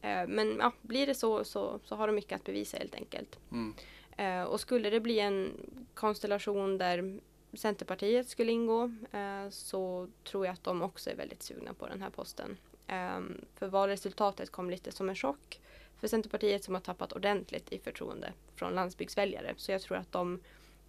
eh, 0.01 0.27
men 0.29 0.57
ja, 0.59 0.73
blir 0.83 1.07
det 1.07 1.15
så, 1.15 1.45
så 1.45 1.81
så 1.85 1.97
har 1.97 2.07
de 2.07 2.17
mycket 2.17 2.37
att 2.37 2.45
bevisa 2.45 2.77
helt 2.77 2.95
enkelt. 2.95 3.39
Mm. 3.53 3.75
Eh, 4.17 4.43
och 4.43 4.61
skulle 4.61 4.91
det 4.91 5.01
bli 5.01 5.21
en 5.21 5.53
konstellation 5.95 6.79
där 6.79 7.21
Centerpartiet 7.53 8.29
skulle 8.29 8.53
ingå 8.53 8.93
eh, 9.13 9.51
så 9.51 10.09
tror 10.25 10.47
jag 10.47 10.53
att 10.53 10.65
de 10.65 10.83
också 10.83 11.11
är 11.11 11.15
väldigt 11.15 11.43
sugna 11.43 11.75
på 11.75 11.87
den 11.89 12.03
här 12.03 12.11
posten. 12.11 12.57
Um, 12.89 13.45
för 13.55 13.67
valresultatet 13.67 14.51
kom 14.51 14.71
lite 14.71 14.93
som 14.93 15.09
en 15.09 15.17
chock 15.17 15.61
för 16.01 16.09
Centerpartiet 16.09 16.65
som 16.65 16.75
har 16.75 16.81
tappat 16.81 17.13
ordentligt 17.13 17.73
i 17.73 17.79
förtroende 17.79 18.33
från 18.55 18.75
landsbygdsväljare. 18.75 19.55
Så 19.57 19.73
jag 19.73 19.83
tror 19.83 19.97
att 19.97 20.13
de 20.13 20.41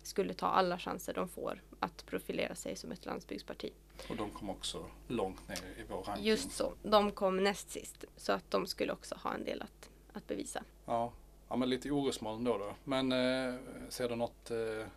skulle 0.04 0.34
ta 0.34 0.48
alla 0.48 0.80
chanser 0.80 1.14
de 1.14 1.30
får 1.30 1.62
att 1.80 2.06
profilera 2.06 2.56
sig 2.56 2.76
som 2.76 2.92
ett 2.92 3.06
landsbygdsparti. 3.06 3.74
Och 4.10 4.16
de 4.16 4.30
kom 4.30 4.50
också 4.50 4.86
långt 5.08 5.48
ner 5.48 5.58
i 5.78 5.84
vår 5.90 6.04
ranking. 6.04 6.26
Just 6.26 6.52
så. 6.52 6.74
De 6.84 7.12
kom 7.12 7.44
näst 7.44 7.70
sist. 7.70 8.06
Så 8.18 8.32
att 8.32 8.52
de 8.52 8.68
skulle 8.68 8.94
också 8.94 9.16
ha 9.16 9.34
en 9.34 9.44
del 9.44 9.62
att, 9.62 9.90
att 10.14 10.28
bevisa. 10.28 10.64
Ja. 10.86 11.14
Ja, 11.50 11.56
men 11.56 11.70
lite 11.70 11.92
orosmoln 11.92 12.44
då. 12.44 12.58
då. 12.58 12.76
Men 12.84 13.12
eh, 13.12 13.56
ser 13.90 14.10
du 14.10 14.16
något, 14.16 14.52
eh, 14.52 14.88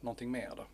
någonting 0.00 0.30
mer 0.30 0.52
då? 0.56 0.66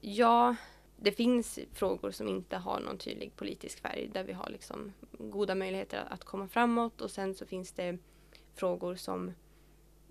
Ja, 0.00 0.56
det 0.96 1.12
finns 1.12 1.58
frågor 1.72 2.10
som 2.10 2.28
inte 2.28 2.56
har 2.56 2.80
någon 2.80 2.98
tydlig 2.98 3.36
politisk 3.36 3.80
färg 3.80 4.10
där 4.12 4.24
vi 4.24 4.32
har 4.32 4.50
liksom 4.50 4.92
goda 5.18 5.54
möjligheter 5.54 6.04
att 6.10 6.24
komma 6.24 6.48
framåt 6.48 7.00
och 7.00 7.10
sen 7.10 7.34
så 7.34 7.46
finns 7.46 7.72
det 7.72 7.98
frågor 8.54 8.94
som 8.94 9.28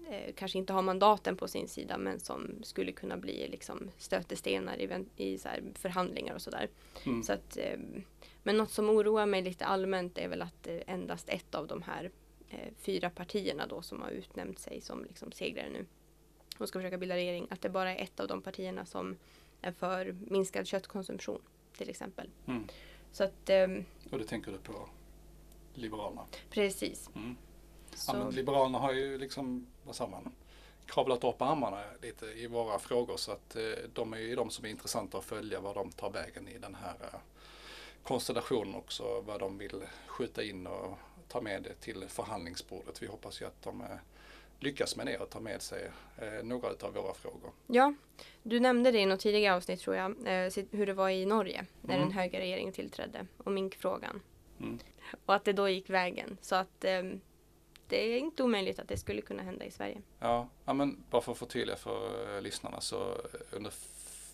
eh, 0.10 0.34
kanske 0.36 0.58
inte 0.58 0.74
har 0.74 0.82
mandaten 0.82 1.38
på 1.38 1.48
sin 1.48 1.68
sida 1.68 1.98
men 1.98 2.20
som 2.20 2.63
skulle 2.63 2.92
kunna 2.92 3.18
bli 3.18 3.48
liksom 3.48 3.89
stötestenar 3.98 4.77
i, 4.77 5.06
i 5.15 5.38
så 5.38 5.50
förhandlingar 5.74 6.36
och 6.36 6.42
sådär. 6.42 6.70
Mm. 7.06 7.24
Så 7.24 7.34
eh, 7.34 7.80
men 8.44 8.58
något 8.58 8.72
som 8.72 8.89
oroar 8.89 9.25
mig 9.25 9.42
lite 9.42 9.65
allmänt 9.65 10.18
är 10.18 10.27
väl 10.27 10.42
att 10.42 10.68
eh, 10.68 10.80
endast 10.88 11.30
ett 11.30 11.56
av 11.56 11.68
de 11.68 11.82
här 11.82 12.12
fyra 12.77 13.10
partierna 13.10 13.67
då 13.67 13.81
som 13.81 14.01
har 14.01 14.10
utnämnt 14.10 14.60
sig 14.60 14.81
som 14.81 15.03
liksom 15.03 15.31
segrare 15.31 15.69
nu 15.69 15.86
och 16.57 16.67
ska 16.67 16.79
försöka 16.79 16.98
bilda 16.98 17.15
regering, 17.15 17.48
att 17.50 17.62
det 17.62 17.69
bara 17.69 17.95
är 17.95 18.03
ett 18.03 18.19
av 18.19 18.27
de 18.27 18.41
partierna 18.41 18.86
som 18.86 19.17
är 19.62 19.72
för 19.72 20.15
minskad 20.27 20.67
köttkonsumtion 20.67 21.41
till 21.77 21.89
exempel. 21.89 22.29
Mm. 22.45 22.67
Så 23.12 23.24
att, 23.24 23.50
um, 23.50 23.86
och 24.12 24.17
det 24.17 24.25
tänker 24.25 24.51
du 24.51 24.57
på 24.57 24.89
Liberalerna? 25.74 26.25
Precis. 26.50 27.10
Mm. 27.15 27.36
Ja, 28.07 28.13
men 28.13 28.29
Liberalerna 28.29 28.79
har 28.79 28.93
ju 28.93 29.17
liksom, 29.17 29.67
vad 29.86 29.95
sa 29.95 30.07
man, 30.07 30.31
kravlat 30.86 31.24
upp 31.24 31.41
armarna 31.41 31.83
lite 32.01 32.25
i 32.25 32.48
våra 32.48 32.79
frågor 32.79 33.17
så 33.17 33.31
att 33.31 33.55
eh, 33.55 33.62
de 33.93 34.13
är 34.13 34.17
ju 34.17 34.36
de 34.36 34.50
som 34.50 34.65
är 34.65 34.69
intressanta 34.69 35.17
att 35.17 35.25
följa 35.25 35.60
vad 35.60 35.75
de 35.75 35.91
tar 35.91 36.10
vägen 36.10 36.48
i 36.48 36.57
den 36.57 36.75
här 36.75 36.95
eh, 37.01 37.19
konstellationen 38.03 38.75
också, 38.75 39.22
vad 39.22 39.39
de 39.39 39.57
vill 39.57 39.83
skjuta 40.07 40.43
in 40.43 40.67
och 40.67 40.98
ta 41.33 41.41
med 41.41 41.63
det 41.63 41.73
till 41.73 42.05
förhandlingsbordet. 42.07 43.01
Vi 43.01 43.07
hoppas 43.07 43.41
ju 43.41 43.45
att 43.45 43.61
de 43.61 43.81
eh, 43.81 43.87
lyckas 44.59 44.95
med 44.95 45.05
det 45.05 45.17
och 45.17 45.29
ta 45.29 45.39
med 45.39 45.61
sig 45.61 45.91
eh, 46.17 46.43
några 46.43 46.67
av 46.67 46.93
våra 46.93 47.13
frågor. 47.13 47.51
Ja, 47.67 47.93
du 48.43 48.59
nämnde 48.59 48.91
det 48.91 48.99
i 48.99 49.05
något 49.05 49.19
tidigare 49.19 49.55
avsnitt 49.55 49.79
tror 49.79 49.95
jag, 49.95 50.11
eh, 50.11 50.53
hur 50.71 50.85
det 50.85 50.93
var 50.93 51.09
i 51.09 51.25
Norge 51.25 51.65
när 51.81 51.95
mm. 51.95 52.07
den 52.07 52.17
höga 52.17 52.39
regeringen 52.39 52.73
tillträdde 52.73 53.27
och 53.37 53.51
minkfrågan. 53.51 54.21
Mm. 54.59 54.79
Och 55.25 55.35
att 55.35 55.45
det 55.45 55.53
då 55.53 55.69
gick 55.69 55.89
vägen. 55.89 56.37
Så 56.41 56.55
att 56.55 56.83
eh, 56.83 57.03
det 57.87 58.13
är 58.13 58.17
inte 58.17 58.43
omöjligt 58.43 58.79
att 58.79 58.87
det 58.87 58.97
skulle 58.97 59.21
kunna 59.21 59.43
hända 59.43 59.65
i 59.65 59.71
Sverige. 59.71 60.01
Ja, 60.19 60.49
ja 60.65 60.73
men 60.73 61.03
bara 61.09 61.21
för 61.21 61.31
att 61.31 61.37
förtydliga 61.37 61.75
för 61.75 62.35
eh, 62.35 62.41
lyssnarna 62.41 62.81
så 62.81 63.17
under 63.51 63.71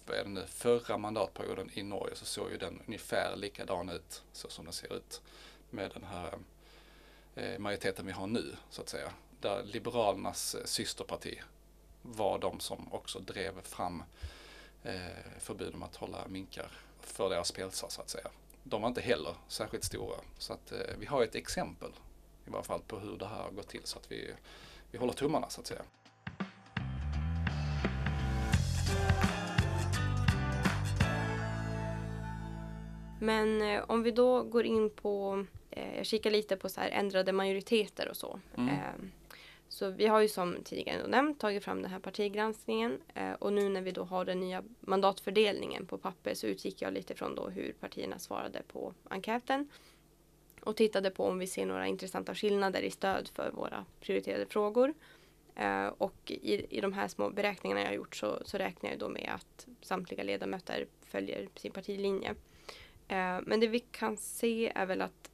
den 0.05 0.47
förra 0.47 0.97
mandatperioden 0.97 1.69
i 1.73 1.83
Norge 1.83 2.15
så 2.15 2.25
såg 2.25 2.51
ju 2.51 2.57
den 2.57 2.81
ungefär 2.87 3.35
likadan 3.35 3.89
ut 3.89 4.23
så 4.31 4.49
som 4.49 4.65
den 4.65 4.73
ser 4.73 4.93
ut 4.93 5.21
med 5.69 5.91
den 5.93 6.03
här 6.03 6.27
eh, 6.27 6.39
Eh, 7.39 7.59
majoriteten 7.59 8.05
vi 8.05 8.11
har 8.11 8.27
nu 8.27 8.55
så 8.69 8.81
att 8.81 8.89
säga 8.89 9.11
där 9.41 9.63
Liberalernas 9.63 10.55
eh, 10.55 10.65
systerparti 10.65 11.41
var 12.01 12.39
de 12.39 12.59
som 12.59 12.93
också 12.93 13.19
drev 13.19 13.61
fram 13.61 14.03
eh, 14.83 15.39
förbud 15.39 15.73
om 15.73 15.83
att 15.83 15.95
hålla 15.95 16.27
minkar 16.27 16.71
för 17.01 17.29
deras 17.29 17.51
pälsar 17.51 17.89
så 17.89 18.01
att 18.01 18.09
säga. 18.09 18.27
De 18.63 18.81
var 18.81 18.89
inte 18.89 19.01
heller 19.01 19.35
särskilt 19.47 19.83
stora. 19.83 20.15
Så 20.37 20.53
att 20.53 20.71
eh, 20.71 20.77
vi 20.99 21.05
har 21.05 21.23
ett 21.23 21.35
exempel 21.35 21.91
i 22.47 22.49
varje 22.49 22.65
fall 22.65 22.81
på 22.87 22.99
hur 22.99 23.17
det 23.17 23.25
här 23.25 23.43
har 23.43 23.51
gått 23.51 23.67
till 23.67 23.81
så 23.83 23.99
att 23.99 24.11
vi, 24.11 24.33
vi 24.91 24.97
håller 24.97 25.13
tummarna 25.13 25.49
så 25.49 25.61
att 25.61 25.67
säga. 25.67 25.81
Men 33.21 33.61
eh, 33.61 33.83
om 33.87 34.03
vi 34.03 34.11
då 34.11 34.43
går 34.43 34.65
in 34.65 34.89
på, 34.89 35.45
eh, 35.71 35.97
jag 35.97 36.05
kikar 36.05 36.31
lite 36.31 36.55
på 36.55 36.69
så 36.69 36.81
här 36.81 36.89
ändrade 36.89 37.31
majoriteter 37.31 38.09
och 38.09 38.17
så. 38.17 38.39
Mm. 38.57 38.69
Eh, 38.69 39.09
så 39.69 39.89
vi 39.89 40.07
har 40.07 40.19
ju 40.19 40.27
som 40.27 40.57
tidigare 40.63 41.07
nämnt 41.07 41.39
tagit 41.39 41.63
fram 41.63 41.81
den 41.81 41.91
här 41.91 41.99
partigranskningen 41.99 43.01
eh, 43.13 43.31
och 43.31 43.53
nu 43.53 43.69
när 43.69 43.81
vi 43.81 43.91
då 43.91 44.03
har 44.03 44.25
den 44.25 44.39
nya 44.39 44.63
mandatfördelningen 44.79 45.85
på 45.85 45.97
papper 45.97 46.33
så 46.33 46.47
utgick 46.47 46.81
jag 46.81 46.93
lite 46.93 47.15
från 47.15 47.35
då 47.35 47.49
hur 47.49 47.73
partierna 47.79 48.19
svarade 48.19 48.61
på 48.67 48.93
enkäten 49.09 49.69
och 50.61 50.75
tittade 50.75 51.11
på 51.11 51.25
om 51.25 51.39
vi 51.39 51.47
ser 51.47 51.65
några 51.65 51.87
intressanta 51.87 52.35
skillnader 52.35 52.81
i 52.81 52.91
stöd 52.91 53.29
för 53.33 53.51
våra 53.51 53.85
prioriterade 53.99 54.45
frågor. 54.45 54.93
Eh, 55.55 55.87
och 55.87 56.31
i, 56.31 56.77
i 56.77 56.81
de 56.81 56.93
här 56.93 57.07
små 57.07 57.29
beräkningarna 57.29 57.81
jag 57.81 57.87
har 57.87 57.95
gjort 57.95 58.15
så, 58.15 58.41
så 58.45 58.57
räknar 58.57 58.89
jag 58.89 58.99
då 58.99 59.09
med 59.09 59.31
att 59.35 59.67
samtliga 59.81 60.23
ledamöter 60.23 60.87
följer 61.01 61.47
sin 61.55 61.71
partilinje. 61.71 62.29
Eh, 63.07 63.39
men 63.43 63.59
det 63.59 63.67
vi 63.67 63.79
kan 63.79 64.17
se 64.17 64.71
är 64.75 64.85
väl 64.85 65.01
att 65.01 65.28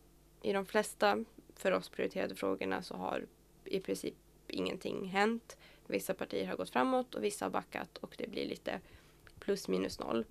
i 0.45 0.53
de 0.53 0.65
flesta 0.65 1.25
för 1.55 1.71
oss 1.71 1.89
prioriterade 1.89 2.35
frågorna 2.35 2.81
så 2.81 2.95
har 2.95 3.25
i 3.65 3.79
princip 3.79 4.15
ingenting 4.47 5.05
hänt. 5.05 5.57
Vissa 5.87 6.13
partier 6.13 6.47
har 6.47 6.55
gått 6.55 6.69
framåt 6.69 7.15
och 7.15 7.23
vissa 7.23 7.45
har 7.45 7.49
backat 7.49 7.97
och 7.97 8.15
det 8.17 8.27
blir 8.27 8.45
lite 8.45 8.79
plus 9.39 9.67
minus 9.67 9.99
noll. 9.99 10.25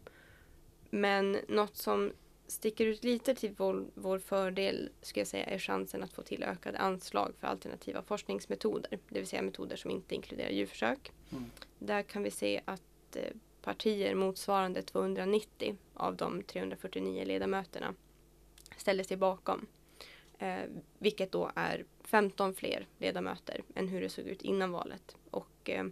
Men 0.91 1.39
något 1.49 1.77
som 1.77 2.13
sticker 2.47 2.87
ut 2.87 3.05
lite 3.05 3.35
till 3.35 3.55
vår, 3.57 3.87
vår 3.95 4.19
fördel 4.19 4.89
skulle 5.03 5.21
jag 5.21 5.29
säga 5.29 5.45
är 5.45 5.59
chansen 5.59 6.03
att 6.03 6.13
få 6.13 6.23
till 6.23 6.43
ökade 6.43 6.79
anslag 6.79 7.33
för 7.41 7.47
alternativa 7.47 8.03
forskningsmetoder. 8.03 8.99
Det 9.09 9.19
vill 9.19 9.27
säga 9.27 9.43
metoder 9.43 9.77
som 9.77 9.91
inte 9.91 10.15
inkluderar 10.15 10.51
djurförsök. 10.51 11.13
Mm. 11.33 11.51
Där 11.79 12.03
kan 12.03 12.23
vi 12.23 12.31
se 12.31 12.61
att 12.65 13.17
eh, 13.17 13.23
partier 13.63 14.15
motsvarande 14.15 14.83
290 14.83 15.77
av 15.95 16.17
de 16.17 16.43
349 16.43 17.25
ledamöterna 17.25 17.95
ställer 18.77 19.05
sig 19.05 19.17
bakom. 19.17 19.67
Eh, 20.39 20.65
vilket 20.99 21.33
då 21.33 21.51
är 21.55 21.85
15 22.05 22.55
fler 22.55 22.87
ledamöter 22.99 23.63
än 23.75 23.89
hur 23.89 24.01
det 24.01 24.09
såg 24.09 24.25
ut 24.27 24.43
innan 24.43 24.73
valet. 24.73 25.17
Och 25.31 25.71
eh, 25.71 25.85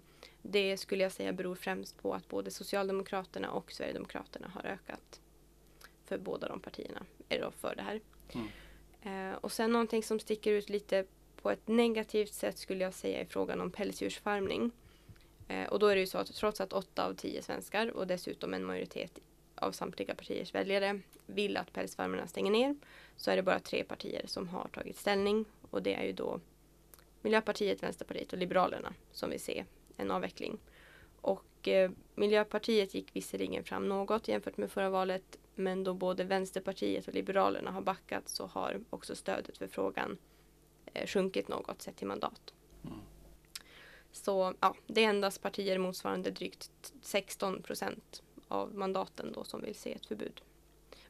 det 0.43 0.77
skulle 0.77 1.03
jag 1.03 1.13
säga 1.13 1.33
beror 1.33 1.55
främst 1.55 2.03
på 2.03 2.15
att 2.15 2.29
både 2.29 2.51
Socialdemokraterna 2.51 3.51
och 3.51 3.73
Sverigedemokraterna 3.73 4.49
har 4.49 4.67
ökat. 4.67 5.21
För 6.05 6.19
båda 6.19 6.49
de 6.49 6.61
partierna 6.61 7.07
är 7.29 7.41
då 7.41 7.51
för 7.51 7.75
det 7.77 7.83
här. 7.83 8.01
Mm. 8.33 8.49
Eh, 9.03 9.37
och 9.37 9.53
sen 9.53 9.73
någonting 9.73 10.03
som 10.03 10.21
sticker 10.21 10.53
ut 10.53 10.69
lite 10.69 11.05
på 11.43 11.51
ett 11.51 11.69
negativt 11.69 12.33
sätt 12.33 12.59
skulle 12.59 12.85
jag 12.85 12.95
säga 12.95 13.21
är 13.21 13.25
frågan 13.25 13.61
om 13.61 13.71
pälsdjursfarmning. 13.71 14.71
Eh, 15.49 15.69
och 15.69 15.79
då 15.79 15.87
är 15.87 15.95
det 15.95 16.01
ju 16.01 16.07
så 16.07 16.19
att 16.19 16.35
trots 16.35 16.61
att 16.61 16.73
åtta 16.73 17.07
av 17.07 17.15
tio 17.15 17.43
svenskar 17.43 17.91
och 17.91 18.07
dessutom 18.07 18.55
en 18.55 18.65
majoritet 18.65 19.19
av 19.63 19.73
samtliga 19.73 20.15
partiers 20.15 20.55
väljare 20.55 21.01
vill 21.27 21.57
att 21.57 21.73
pälsfarmerna 21.73 22.27
stänger 22.27 22.51
ner 22.51 22.77
så 23.17 23.31
är 23.31 23.37
det 23.37 23.43
bara 23.43 23.59
tre 23.59 23.85
partier 23.85 24.23
som 24.27 24.49
har 24.49 24.69
tagit 24.69 24.97
ställning 24.97 25.45
och 25.71 25.83
det 25.83 25.95
är 25.95 26.05
ju 26.05 26.13
då 26.13 26.41
Miljöpartiet, 27.23 27.83
Vänsterpartiet 27.83 28.33
och 28.33 28.39
Liberalerna 28.39 28.95
som 29.13 29.31
vill 29.31 29.41
se 29.41 29.65
en 29.97 30.11
avveckling. 30.11 30.59
Och 31.21 31.69
eh, 31.69 31.91
Miljöpartiet 32.15 32.95
gick 32.95 33.17
visserligen 33.17 33.65
fram 33.65 33.89
något 33.89 34.29
jämfört 34.29 34.57
med 34.57 34.71
förra 34.71 34.91
valet 34.91 35.39
men 35.55 35.85
då 35.85 35.95
både 35.95 36.25
Vänsterpartiet 36.25 37.09
och 37.09 37.15
Liberalerna 37.15 37.71
har 37.71 37.81
backat 37.81 38.29
så 38.29 38.47
har 38.47 38.81
också 38.91 39.17
stödet 39.17 39.59
för 39.59 39.67
frågan 39.67 40.19
eh, 40.95 41.07
sjunkit 41.07 41.49
något 41.49 41.83
sett 41.83 41.97
till 41.97 42.07
mandat. 42.07 42.55
Mm. 42.85 42.99
Så 44.13 44.55
ja, 44.61 44.75
det 44.87 45.05
är 45.05 45.09
endast 45.09 45.43
partier 45.43 45.79
motsvarande 45.79 46.31
drygt 46.31 46.93
16 47.03 47.63
procent 47.63 48.23
av 48.53 48.75
mandaten 48.75 49.33
då 49.33 49.45
som 49.45 49.61
vill 49.63 49.75
se 49.75 49.93
ett 49.93 50.07
förbud. 50.07 50.41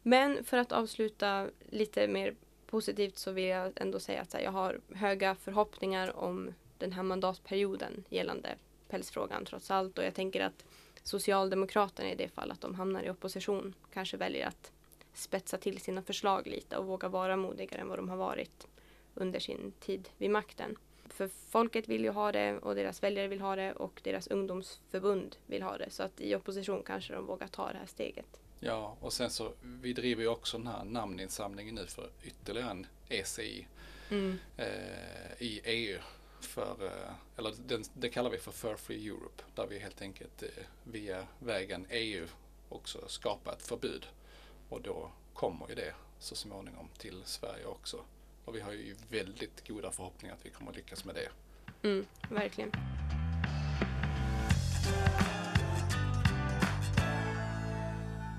Men 0.02 0.44
för 0.44 0.56
att 0.56 0.72
avsluta 0.72 1.48
lite 1.70 2.08
mer 2.08 2.34
positivt 2.66 3.18
så 3.18 3.32
vill 3.32 3.44
jag 3.44 3.72
ändå 3.76 4.00
säga 4.00 4.22
att 4.22 4.34
jag 4.42 4.52
har 4.52 4.80
höga 4.94 5.34
förhoppningar 5.34 6.16
om 6.16 6.54
den 6.78 6.92
här 6.92 7.02
mandatperioden 7.02 8.04
gällande 8.08 8.56
pälsfrågan 8.88 9.44
trots 9.44 9.70
allt. 9.70 9.98
Och 9.98 10.04
jag 10.04 10.14
tänker 10.14 10.40
att 10.40 10.64
Socialdemokraterna 11.02 12.10
i 12.10 12.14
det 12.14 12.28
fall 12.28 12.50
att 12.50 12.60
de 12.60 12.74
hamnar 12.74 13.02
i 13.02 13.10
opposition 13.10 13.74
kanske 13.92 14.16
väljer 14.16 14.46
att 14.46 14.72
spetsa 15.14 15.58
till 15.58 15.80
sina 15.80 16.02
förslag 16.02 16.46
lite 16.46 16.76
och 16.76 16.86
våga 16.86 17.08
vara 17.08 17.36
modigare 17.36 17.80
än 17.80 17.88
vad 17.88 17.98
de 17.98 18.08
har 18.08 18.16
varit 18.16 18.66
under 19.14 19.40
sin 19.40 19.72
tid 19.80 20.08
vid 20.18 20.30
makten. 20.30 20.76
För 21.12 21.30
folket 21.48 21.88
vill 21.88 22.04
ju 22.04 22.10
ha 22.10 22.32
det 22.32 22.58
och 22.58 22.74
deras 22.74 23.02
väljare 23.02 23.28
vill 23.28 23.40
ha 23.40 23.56
det 23.56 23.72
och 23.72 24.00
deras 24.04 24.26
ungdomsförbund 24.26 25.36
vill 25.46 25.62
ha 25.62 25.78
det. 25.78 25.90
Så 25.90 26.02
att 26.02 26.20
i 26.20 26.34
opposition 26.34 26.82
kanske 26.86 27.12
de 27.12 27.26
vågar 27.26 27.46
ta 27.46 27.72
det 27.72 27.78
här 27.78 27.86
steget. 27.86 28.40
Ja, 28.60 28.96
och 29.00 29.12
sen 29.12 29.30
så, 29.30 29.52
vi 29.62 29.92
driver 29.92 30.22
ju 30.22 30.28
också 30.28 30.58
den 30.58 30.66
här 30.66 30.84
namninsamlingen 30.84 31.74
nu 31.74 31.86
för 31.86 32.10
ytterligare 32.22 32.70
en 32.70 32.86
ECI 33.08 33.66
mm. 34.10 34.38
eh, 34.56 34.66
i 35.38 35.60
EU. 35.64 35.98
För, 36.40 36.86
eh, 36.86 37.14
eller 37.36 37.54
den, 37.66 37.84
det 37.94 38.08
kallar 38.08 38.30
vi 38.30 38.38
för 38.38 38.52
Fur 38.52 38.76
Free 38.76 39.08
Europe, 39.08 39.42
där 39.54 39.66
vi 39.66 39.78
helt 39.78 40.02
enkelt 40.02 40.42
eh, 40.42 40.48
via 40.84 41.26
vägen 41.38 41.86
EU 41.90 42.26
också 42.68 43.08
skapar 43.08 43.52
ett 43.52 43.62
förbud. 43.62 44.06
Och 44.68 44.82
då 44.82 45.10
kommer 45.34 45.68
ju 45.68 45.74
det 45.74 45.94
så 46.18 46.34
småningom 46.34 46.88
till 46.98 47.22
Sverige 47.24 47.66
också. 47.66 48.04
Och 48.44 48.56
vi 48.56 48.60
har 48.60 48.72
ju 48.72 48.96
väldigt 49.08 49.68
goda 49.68 49.90
förhoppningar 49.90 50.34
att 50.34 50.46
vi 50.46 50.50
kommer 50.50 50.72
lyckas 50.72 51.04
med 51.04 51.14
det. 51.14 51.28
Mm, 51.88 52.06
verkligen. 52.30 52.70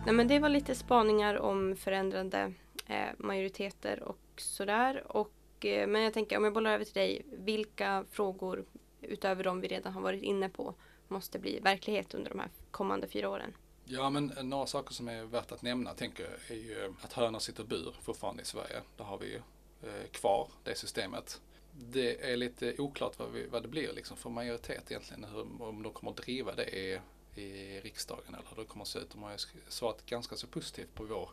Nej, 0.06 0.16
men 0.16 0.28
det 0.28 0.40
var 0.40 0.50
lite 0.50 0.76
spaningar 0.76 1.36
om 1.40 1.76
förändrande 1.76 2.54
eh, 2.88 3.10
majoriteter 3.18 4.04
och 4.04 4.20
sådär. 4.38 5.04
Och, 5.08 5.66
eh, 5.66 5.88
men 5.88 6.02
jag 6.02 6.14
tänker 6.14 6.38
om 6.38 6.44
jag 6.44 6.54
bollar 6.54 6.74
över 6.74 6.86
till 6.86 6.94
dig. 6.94 7.26
Vilka 7.32 8.06
frågor 8.12 8.66
utöver 9.02 9.44
de 9.44 9.62
vi 9.62 9.68
redan 9.68 9.94
har 9.94 10.02
varit 10.02 10.24
inne 10.24 10.50
på 10.50 10.76
måste 11.08 11.40
bli 11.40 11.60
verklighet 11.60 12.14
under 12.14 12.30
de 12.30 12.40
här 12.40 12.50
kommande 12.72 13.08
fyra 13.08 13.30
åren? 13.30 13.54
Ja, 13.86 14.10
men 14.10 14.34
några 14.42 14.66
saker 14.66 14.94
som 14.94 15.08
är 15.08 15.24
värt 15.24 15.52
att 15.52 15.62
nämna 15.62 15.94
tänker 15.94 16.24
jag 16.24 16.58
är 16.58 16.62
ju 16.62 16.94
att 17.02 17.14
hönor 17.14 17.40
sitter 17.40 17.64
bur 17.64 17.96
fortfarande 18.02 18.42
i 18.42 18.46
Sverige. 18.46 18.82
Där 18.98 19.04
har 19.04 19.18
vi 19.18 19.26
ju 19.26 19.36
eh, 19.36 19.42
Eh, 19.84 20.08
kvar 20.12 20.48
det 20.64 20.76
systemet. 20.76 21.42
Det 21.72 22.32
är 22.32 22.38
lite 22.38 22.76
oklart 22.78 23.20
vad, 23.20 23.32
vi, 23.32 23.48
vad 23.48 23.62
det 23.62 23.68
blir 23.68 23.94
liksom 23.94 24.18
för 24.18 24.30
majoritet 24.30 24.92
egentligen, 24.92 25.24
hur, 25.24 25.62
om 25.62 25.84
de 25.84 25.94
kommer 25.94 26.12
att 26.12 26.18
driva 26.18 26.56
det 26.56 26.66
i, 26.66 27.00
i 27.36 27.80
riksdagen 27.80 28.36
eller 28.36 28.48
hur 28.50 28.64
det 28.64 28.70
kommer 28.70 28.84
att 28.84 28.90
se 28.90 29.00
ut. 29.00 29.10
De 29.10 29.24
har 29.24 29.32
ju 29.32 29.38
svarat 29.68 30.06
ganska 30.06 30.36
så 30.36 30.48
positivt 30.48 30.96
på 30.96 31.04
vår 31.04 31.30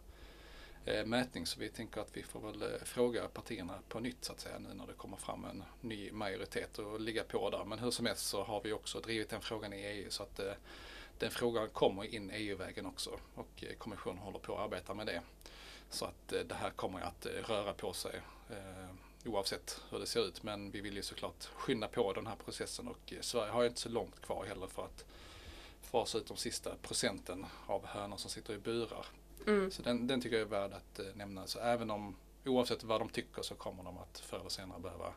eh, 0.84 1.06
mätning 1.06 1.46
så 1.46 1.60
vi 1.60 1.68
tänker 1.68 2.00
att 2.00 2.16
vi 2.16 2.22
får 2.22 2.40
väl 2.40 2.62
eh, 2.62 2.68
fråga 2.84 3.28
partierna 3.28 3.78
på 3.88 4.00
nytt 4.00 4.24
så 4.24 4.32
att 4.32 4.40
säga 4.40 4.58
nu 4.58 4.74
när 4.74 4.86
det 4.86 4.92
kommer 4.92 5.16
fram 5.16 5.44
en 5.44 5.62
ny 5.80 6.12
majoritet 6.12 6.78
och 6.78 7.00
ligga 7.00 7.24
på 7.24 7.50
där. 7.50 7.64
Men 7.64 7.78
hur 7.78 7.90
som 7.90 8.06
helst 8.06 8.26
så 8.26 8.42
har 8.42 8.60
vi 8.62 8.72
också 8.72 9.00
drivit 9.00 9.28
den 9.28 9.40
frågan 9.40 9.72
i 9.72 9.76
EU 9.76 10.10
så 10.10 10.22
att 10.22 10.38
eh, 10.38 10.52
den 11.18 11.30
frågan 11.30 11.68
kommer 11.68 12.14
in 12.14 12.30
EU-vägen 12.30 12.86
också 12.86 13.10
och 13.34 13.64
eh, 13.64 13.76
kommissionen 13.78 14.18
håller 14.18 14.38
på 14.38 14.54
att 14.54 14.60
arbeta 14.60 14.94
med 14.94 15.06
det. 15.06 15.22
Så 15.90 16.04
att 16.04 16.32
eh, 16.32 16.40
det 16.40 16.54
här 16.54 16.70
kommer 16.70 17.00
att 17.00 17.26
eh, 17.26 17.30
röra 17.30 17.72
på 17.72 17.92
sig 17.92 18.20
oavsett 19.24 19.80
hur 19.90 19.98
det 19.98 20.06
ser 20.06 20.26
ut. 20.26 20.42
Men 20.42 20.70
vi 20.70 20.80
vill 20.80 20.96
ju 20.96 21.02
såklart 21.02 21.44
skynda 21.44 21.88
på 21.88 22.12
den 22.12 22.26
här 22.26 22.36
processen 22.36 22.88
och 22.88 23.12
Sverige 23.20 23.52
har 23.52 23.62
ju 23.62 23.68
inte 23.68 23.80
så 23.80 23.88
långt 23.88 24.20
kvar 24.20 24.44
heller 24.44 24.66
för 24.66 24.84
att 24.84 25.04
fasa 25.82 26.18
ut 26.18 26.26
de 26.26 26.36
sista 26.36 26.70
procenten 26.82 27.46
av 27.66 27.86
hönor 27.86 28.16
som 28.16 28.30
sitter 28.30 28.54
i 28.54 28.58
burar. 28.58 29.06
Mm. 29.46 29.70
Så 29.70 29.82
den, 29.82 30.06
den, 30.06 30.20
tycker 30.20 30.36
jag 30.36 30.46
är 30.46 30.50
värd 30.50 30.72
att 30.72 31.00
nämna. 31.14 31.46
Så 31.46 31.58
även 31.60 31.90
om 31.90 32.16
oavsett 32.44 32.84
vad 32.84 33.00
de 33.00 33.08
tycker 33.08 33.42
så 33.42 33.54
kommer 33.54 33.84
de 33.84 33.98
att 33.98 34.18
förr 34.18 34.38
eller 34.38 34.48
senare 34.48 34.80
behöva 34.80 35.12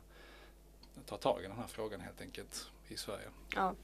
ta 1.06 1.18
tag 1.18 1.44
i 1.44 1.48
den 1.48 1.58
här 1.58 1.68
frågan 1.68 2.02
helt 2.02 2.22
enkelt 2.22 2.70
i 2.88 2.98
Sverige. 2.98 3.28
Ja. 3.56 3.76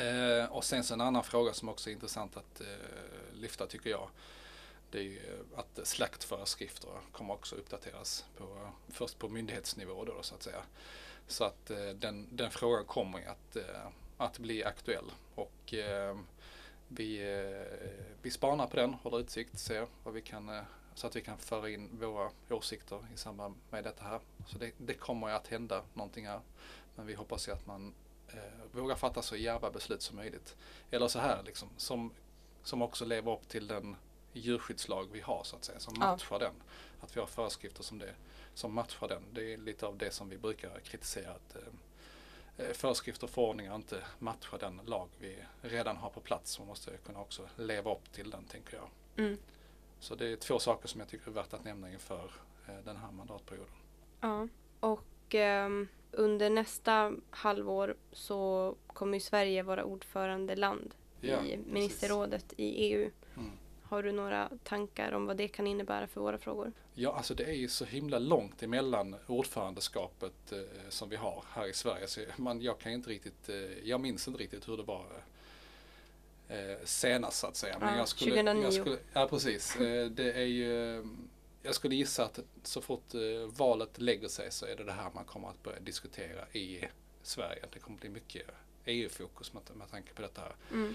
Eh, 0.00 0.52
och 0.52 0.64
sen 0.64 0.84
så 0.84 0.94
en 0.94 1.00
annan 1.00 1.24
fråga 1.24 1.52
som 1.52 1.68
också 1.68 1.90
är 1.90 1.94
intressant 1.94 2.36
att 2.36 2.60
eh, 2.60 2.66
lyfta 3.34 3.66
tycker 3.66 3.90
jag. 3.90 4.08
Det 4.96 5.00
är 5.00 5.04
ju 5.04 5.18
eh, 5.18 5.58
att 5.58 5.86
slaktföreskrifter 5.86 6.90
kommer 7.12 7.34
också 7.34 7.56
uppdateras 7.56 8.24
på, 8.36 8.70
först 8.88 9.18
på 9.18 9.28
myndighetsnivå 9.28 10.04
då 10.04 10.22
så 10.22 10.34
att 10.34 10.42
säga. 10.42 10.62
Så 11.26 11.44
att 11.44 11.70
eh, 11.70 11.88
den, 11.88 12.28
den 12.36 12.50
frågan 12.50 12.84
kommer 12.84 13.26
att, 13.28 13.56
eh, 13.56 13.88
att 14.16 14.38
bli 14.38 14.64
aktuell. 14.64 15.04
Och 15.34 15.74
vi, 16.88 17.18
vi 18.22 18.30
spanar 18.30 18.66
på 18.66 18.76
den, 18.76 18.94
håller 18.94 19.20
utsikt, 19.20 19.58
ser 19.58 19.86
vad 20.04 20.14
vi 20.14 20.22
kan 20.22 20.64
så 20.94 21.06
att 21.06 21.16
vi 21.16 21.20
kan 21.20 21.38
föra 21.38 21.70
in 21.70 21.98
våra 22.00 22.30
åsikter 22.50 23.06
i 23.14 23.16
samband 23.16 23.54
med 23.70 23.84
detta 23.84 24.04
här. 24.04 24.20
Så 24.46 24.58
det, 24.58 24.72
det 24.78 24.94
kommer 24.94 25.28
att 25.28 25.46
hända 25.46 25.82
någonting 25.94 26.26
här. 26.26 26.40
Men 26.94 27.06
vi 27.06 27.14
hoppas 27.14 27.48
ju 27.48 27.52
att 27.52 27.66
man 27.66 27.94
eh, 28.28 28.80
vågar 28.80 28.94
fatta 28.94 29.22
så 29.22 29.36
djärva 29.36 29.70
beslut 29.70 30.02
som 30.02 30.16
möjligt. 30.16 30.56
Eller 30.90 31.08
så 31.08 31.18
här 31.18 31.42
liksom, 31.46 31.68
som, 31.76 32.12
som 32.62 32.82
också 32.82 33.04
lever 33.04 33.32
upp 33.32 33.48
till 33.48 33.66
den 33.66 33.96
djurskyddslag 34.38 35.08
vi 35.12 35.20
har 35.20 35.44
så 35.44 35.56
att 35.56 35.64
säga, 35.64 35.80
som 35.80 35.98
matchar 35.98 36.36
ja. 36.36 36.38
den. 36.38 36.54
Att 37.00 37.16
vi 37.16 37.20
har 37.20 37.26
föreskrifter 37.26 37.82
som 37.82 37.98
det, 37.98 38.14
som 38.54 38.74
matchar 38.74 39.08
den. 39.08 39.22
Det 39.32 39.52
är 39.52 39.56
lite 39.56 39.86
av 39.86 39.98
det 39.98 40.10
som 40.10 40.28
vi 40.28 40.38
brukar 40.38 40.80
kritisera. 40.80 41.30
att 41.30 41.56
eh, 41.56 42.66
eh 42.66 42.72
Föreskrifter 42.72 43.24
och 43.24 43.30
förordningar 43.30 43.74
inte 43.74 44.04
matchar 44.18 44.58
den 44.58 44.80
lag 44.84 45.08
vi 45.18 45.36
redan 45.62 45.96
har 45.96 46.10
på 46.10 46.20
plats. 46.20 46.58
Man 46.58 46.68
måste 46.68 46.96
kunna 46.96 47.20
också 47.20 47.48
leva 47.56 47.92
upp 47.92 48.12
till 48.12 48.30
den 48.30 48.44
tänker 48.44 48.76
jag. 48.76 48.88
Mm. 49.24 49.38
Så 50.00 50.14
det 50.14 50.26
är 50.26 50.36
två 50.36 50.58
saker 50.58 50.88
som 50.88 51.00
jag 51.00 51.08
tycker 51.08 51.30
är 51.30 51.34
värt 51.34 51.52
att 51.52 51.64
nämna 51.64 51.92
inför 51.92 52.30
eh, 52.68 52.84
den 52.84 52.96
här 52.96 53.12
mandatperioden. 53.12 53.74
Ja, 54.20 54.48
och 54.80 55.34
um 55.34 55.88
under 56.16 56.50
nästa 56.50 57.12
halvår 57.30 57.96
så 58.12 58.74
kommer 58.86 59.18
Sverige 59.18 59.62
vara 59.62 59.84
ordförandeland 59.84 60.94
ja, 61.20 61.44
i 61.44 61.56
ministerrådet 61.56 62.48
precis. 62.48 62.58
i 62.58 62.92
EU. 62.92 63.10
Mm. 63.36 63.50
Har 63.88 64.02
du 64.02 64.12
några 64.12 64.50
tankar 64.64 65.12
om 65.12 65.26
vad 65.26 65.36
det 65.36 65.48
kan 65.48 65.66
innebära 65.66 66.06
för 66.06 66.20
våra 66.20 66.38
frågor? 66.38 66.72
Ja, 66.94 67.12
alltså 67.16 67.34
det 67.34 67.44
är 67.44 67.52
ju 67.52 67.68
så 67.68 67.84
himla 67.84 68.18
långt 68.18 68.62
emellan 68.62 69.16
ordförandeskapet 69.26 70.52
eh, 70.52 70.58
som 70.88 71.08
vi 71.08 71.16
har 71.16 71.44
här 71.48 71.66
i 71.66 71.72
Sverige. 71.72 72.06
Så 72.06 72.20
man, 72.36 72.62
jag 72.62 72.78
kan 72.78 72.92
inte 72.92 73.10
riktigt, 73.10 73.48
eh, 73.48 73.54
jag 73.88 74.00
minns 74.00 74.28
inte 74.28 74.42
riktigt 74.42 74.68
hur 74.68 74.76
det 74.76 74.82
var 74.82 75.06
eh, 76.48 76.84
senast 76.84 77.38
så 77.38 77.46
att 77.46 77.56
säga. 77.56 77.78
Men 77.78 77.92
ja, 77.92 77.98
jag 77.98 78.08
skulle, 78.08 78.30
2009. 78.30 78.62
Jag 78.62 78.72
skulle, 78.72 78.98
ja, 79.12 79.28
precis. 79.28 79.76
Eh, 79.76 80.06
det 80.06 80.32
är 80.32 80.46
ju 80.46 81.02
jag 81.66 81.74
skulle 81.74 81.94
gissa 81.94 82.24
att 82.24 82.40
så 82.62 82.80
fort 82.80 83.14
eh, 83.14 83.46
valet 83.46 84.00
lägger 84.00 84.28
sig 84.28 84.52
så 84.52 84.66
är 84.66 84.76
det 84.76 84.84
det 84.84 84.92
här 84.92 85.10
man 85.14 85.24
kommer 85.24 85.48
att 85.48 85.62
börja 85.62 85.80
diskutera 85.80 86.48
i 86.52 86.84
Sverige. 87.22 87.64
Det 87.72 87.78
kommer 87.78 87.98
bli 87.98 88.08
mycket 88.08 88.46
EU-fokus 88.84 89.52
med, 89.52 89.62
med 89.74 89.90
tanke 89.90 90.14
på 90.14 90.22
detta. 90.22 90.42
Mm. 90.72 90.94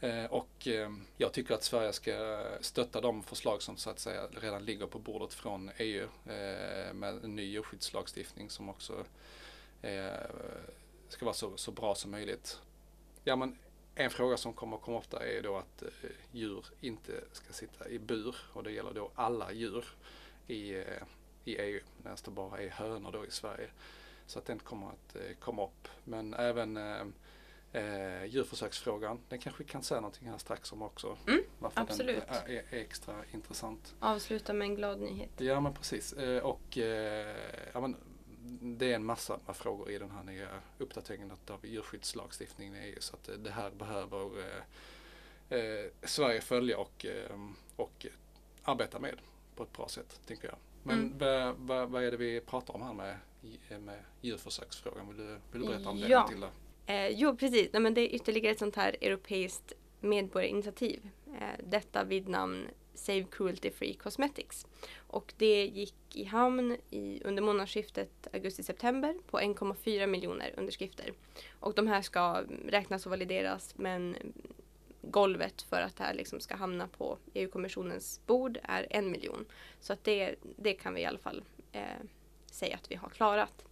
Eh, 0.00 0.24
och 0.24 0.66
ehm, 0.66 1.06
jag 1.16 1.32
tycker 1.32 1.54
att 1.54 1.62
Sverige 1.62 1.92
ska 1.92 2.44
stötta 2.60 3.00
de 3.00 3.22
förslag 3.22 3.62
som 3.62 3.76
så 3.76 3.90
att 3.90 3.98
säga 3.98 4.26
redan 4.26 4.64
ligger 4.64 4.86
på 4.86 4.98
bordet 4.98 5.34
från 5.34 5.70
EU 5.78 6.04
eh, 6.26 6.94
med 6.94 7.24
en 7.24 7.36
ny 7.36 7.44
djurskyddslagstiftning 7.44 8.50
som 8.50 8.68
också 8.68 9.04
eh, 9.82 10.30
ska 11.08 11.24
vara 11.24 11.34
så, 11.34 11.56
så 11.56 11.70
bra 11.70 11.94
som 11.94 12.10
möjligt. 12.10 12.60
Ja, 13.24 13.36
men 13.36 13.58
en 13.94 14.10
fråga 14.10 14.36
som 14.36 14.52
kommer 14.52 14.76
att 14.76 14.82
komma 14.82 14.98
ofta 14.98 15.26
är 15.26 15.42
då 15.42 15.56
att 15.56 15.82
djur 16.32 16.64
inte 16.80 17.24
ska 17.32 17.52
sitta 17.52 17.88
i 17.88 17.98
bur 17.98 18.36
och 18.52 18.62
det 18.62 18.72
gäller 18.72 18.92
då 18.92 19.10
alla 19.14 19.52
djur 19.52 19.84
i, 20.46 20.74
i 21.44 21.56
EU 21.56 21.80
medan 22.02 22.18
det 22.24 22.30
bara 22.30 22.58
är 22.58 22.68
hönor 22.68 23.12
då 23.12 23.26
i 23.26 23.30
Sverige. 23.30 23.68
Så 24.26 24.38
att 24.38 24.44
den 24.44 24.58
kommer 24.58 24.86
att 24.86 25.16
komma 25.40 25.64
upp. 25.64 25.88
Men 26.04 26.34
även 26.34 26.78
eh, 27.72 28.24
djurförsöksfrågan, 28.24 29.20
den 29.28 29.38
kanske 29.38 29.62
vi 29.62 29.68
kan 29.68 29.82
säga 29.82 30.00
någonting 30.00 30.28
här 30.28 30.38
strax 30.38 30.72
om 30.72 30.82
också. 30.82 31.16
Mm, 31.26 31.42
varför 31.58 31.80
absolut. 31.80 32.24
den 32.28 32.56
är, 32.56 32.64
är, 32.70 32.78
extra 32.80 33.14
intressant. 33.32 33.94
Avsluta 34.00 34.52
med 34.52 34.66
en 34.66 34.74
glad 34.74 35.00
nyhet. 35.00 35.30
Ja 35.36 35.60
men 35.60 35.74
precis. 35.74 36.12
Eh, 36.12 36.42
och 36.42 36.78
eh, 36.78 37.36
ja, 37.72 37.80
men, 37.80 37.96
det 38.62 38.92
är 38.92 38.94
en 38.94 39.04
massa 39.04 39.38
frågor 39.54 39.90
i 39.90 39.98
den 39.98 40.10
här 40.10 40.22
nya 40.22 40.48
uppdateringen 40.78 41.32
av 41.48 41.66
djurskyddslagstiftningen 41.66 42.76
i 42.76 42.78
EU. 42.78 42.96
Så 43.00 43.16
att 43.16 43.44
det 43.44 43.50
här 43.50 43.70
behöver 43.70 44.30
eh, 44.38 45.58
eh, 45.58 45.90
Sverige 46.02 46.40
följa 46.40 46.78
och, 46.78 47.06
eh, 47.06 47.36
och 47.76 48.06
arbeta 48.62 48.98
med 48.98 49.14
på 49.56 49.62
ett 49.62 49.72
bra 49.72 49.88
sätt, 49.88 50.20
tänker 50.26 50.48
jag. 50.48 50.56
Men 50.82 50.98
mm. 50.98 51.66
vad, 51.66 51.90
vad, 51.90 52.04
är 52.04 52.10
det 52.10 52.16
vi 52.16 52.40
pratar 52.40 52.74
om 52.74 52.82
här 52.82 52.92
med, 52.92 53.16
med 53.80 54.04
djurförsöksfrågan? 54.20 55.08
Vill 55.08 55.16
du, 55.16 55.38
vill 55.52 55.62
du 55.62 55.68
berätta 55.68 55.88
om 55.88 56.00
det 56.00 56.08
ja. 56.08 56.30
Eh, 56.90 57.08
jo, 57.08 57.36
precis. 57.36 57.72
Nej, 57.72 57.82
men 57.82 57.94
det 57.94 58.00
är 58.00 58.14
ytterligare 58.14 58.52
ett 58.52 58.58
sånt 58.58 58.76
här 58.76 58.96
europeiskt 59.00 59.72
medborgarinitiativ. 60.00 61.08
Eh, 61.40 61.64
detta 61.64 62.04
vid 62.04 62.28
namn 62.28 62.66
Save 62.94 63.24
Cruelty 63.30 63.70
Free 63.70 63.94
Cosmetics. 63.94 64.66
Och 64.96 65.34
det 65.36 65.66
gick 65.66 66.16
i 66.16 66.24
hamn 66.24 66.76
i, 66.90 67.20
under 67.24 67.42
månadsskiftet 67.42 68.28
augusti-september 68.32 69.14
på 69.26 69.40
1,4 69.40 70.06
miljoner 70.06 70.54
underskrifter. 70.56 71.12
Och 71.60 71.74
de 71.74 71.86
här 71.86 72.02
ska 72.02 72.44
räknas 72.68 73.06
och 73.06 73.10
valideras 73.10 73.74
men 73.76 74.16
golvet 75.02 75.62
för 75.62 75.80
att 75.80 75.96
det 75.96 76.04
här 76.04 76.14
liksom 76.14 76.40
ska 76.40 76.56
hamna 76.56 76.88
på 76.88 77.18
EU-kommissionens 77.34 78.20
bord 78.26 78.58
är 78.62 78.86
en 78.90 79.10
miljon. 79.10 79.44
Så 79.80 79.92
att 79.92 80.04
det, 80.04 80.34
det 80.56 80.72
kan 80.72 80.94
vi 80.94 81.00
i 81.00 81.06
alla 81.06 81.18
fall 81.18 81.44
eh, 81.72 81.82
säga 82.46 82.74
att 82.74 82.90
vi 82.90 82.94
har 82.94 83.08
klarat. 83.08 83.64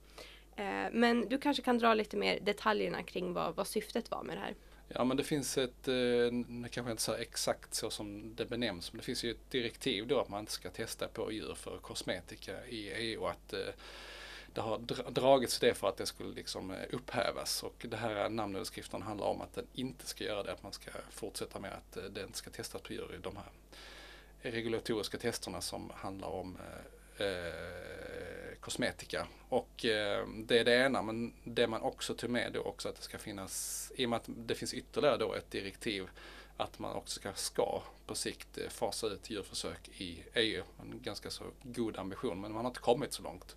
Eh, 0.59 0.91
men 0.93 1.29
du 1.29 1.39
kanske 1.39 1.63
kan 1.63 1.79
dra 1.79 1.95
lite 1.95 2.17
mer 2.17 2.41
detaljerna 2.41 3.03
kring 3.03 3.33
vad, 3.33 3.55
vad 3.55 3.67
syftet 3.67 4.11
var 4.11 4.23
med 4.23 4.37
det 4.37 4.41
här. 4.41 4.55
Ja 4.89 5.05
men 5.05 5.17
det 5.17 5.25
finns 5.25 5.59
ett, 5.59 5.89
eh, 5.89 6.71
kanske 6.71 6.91
inte 6.91 7.03
så 7.03 7.15
exakt 7.15 7.75
så 7.75 7.91
som 7.91 8.35
det 8.35 8.47
benämns, 8.47 8.93
men 8.93 8.99
det 8.99 9.05
finns 9.05 9.25
ju 9.25 9.31
ett 9.31 9.51
direktiv 9.51 10.07
då 10.07 10.21
att 10.21 10.29
man 10.29 10.41
inte 10.41 10.53
ska 10.53 10.71
testa 10.71 11.09
på 11.09 11.33
djur 11.33 11.55
för 11.55 11.79
kosmetika 11.79 12.67
i 12.67 12.91
EU 12.93 13.23
och 13.23 13.31
att 13.31 13.53
eh, 13.53 13.59
det 14.55 14.61
har 14.61 14.79
dragits 15.11 15.59
det 15.59 15.75
för 15.75 15.89
att 15.89 15.97
det 15.97 16.07
skulle 16.07 16.35
liksom 16.35 16.71
eh, 16.71 16.77
upphävas 16.91 17.63
och 17.63 17.87
det 17.89 17.97
här 17.97 18.29
namnunderskriften 18.29 19.03
handlar 19.03 19.27
om 19.27 19.41
att 19.41 19.55
den 19.55 19.67
inte 19.73 20.07
ska 20.07 20.25
göra 20.25 20.43
det, 20.43 20.53
att 20.53 20.63
man 20.63 20.73
ska 20.73 20.91
fortsätta 21.11 21.59
med 21.59 21.73
att 21.73 21.93
den 21.93 22.15
det 22.15 22.23
inte 22.23 22.39
ska 22.39 22.51
testas 22.51 22.83
på 22.83 22.93
djur 22.93 23.15
i 23.15 23.19
de 23.23 23.37
här 23.37 23.51
regulatoriska 24.41 25.19
testerna 25.19 25.61
som 25.61 25.93
handlar 25.95 26.29
om 26.29 26.59
eh, 27.19 27.27
eh 27.27 28.38
kosmetika. 28.69 29.27
Och 29.49 29.85
eh, 29.85 30.27
det 30.29 30.59
är 30.59 30.65
det 30.65 30.75
ena, 30.75 31.03
men 31.03 31.33
det 31.45 31.67
man 31.67 31.83
också 31.83 32.15
tog 32.15 32.31
med 32.31 32.53
då 32.53 32.61
också 32.61 32.89
att 32.89 32.97
det 32.97 33.03
ska 33.03 33.19
finnas, 33.19 33.93
i 33.97 34.07
och 34.07 34.11
med 34.11 34.17
att 34.17 34.29
det 34.29 34.55
finns 34.55 34.75
ytterligare 34.75 35.17
då 35.17 35.35
ett 35.35 35.51
direktiv 35.51 36.09
att 36.57 36.79
man 36.79 36.97
också 36.97 37.21
ska, 37.21 37.33
ska 37.35 37.83
på 38.07 38.15
sikt 38.15 38.59
fasa 38.69 39.07
ut 39.07 39.31
djurförsök 39.31 39.89
i 39.89 40.25
EU. 40.35 40.63
En 40.81 41.03
ganska 41.03 41.31
så 41.31 41.45
god 41.63 41.99
ambition, 41.99 42.41
men 42.41 42.53
man 42.53 42.65
har 42.65 42.71
inte 42.71 42.81
kommit 42.81 43.13
så 43.13 43.23
långt. 43.23 43.57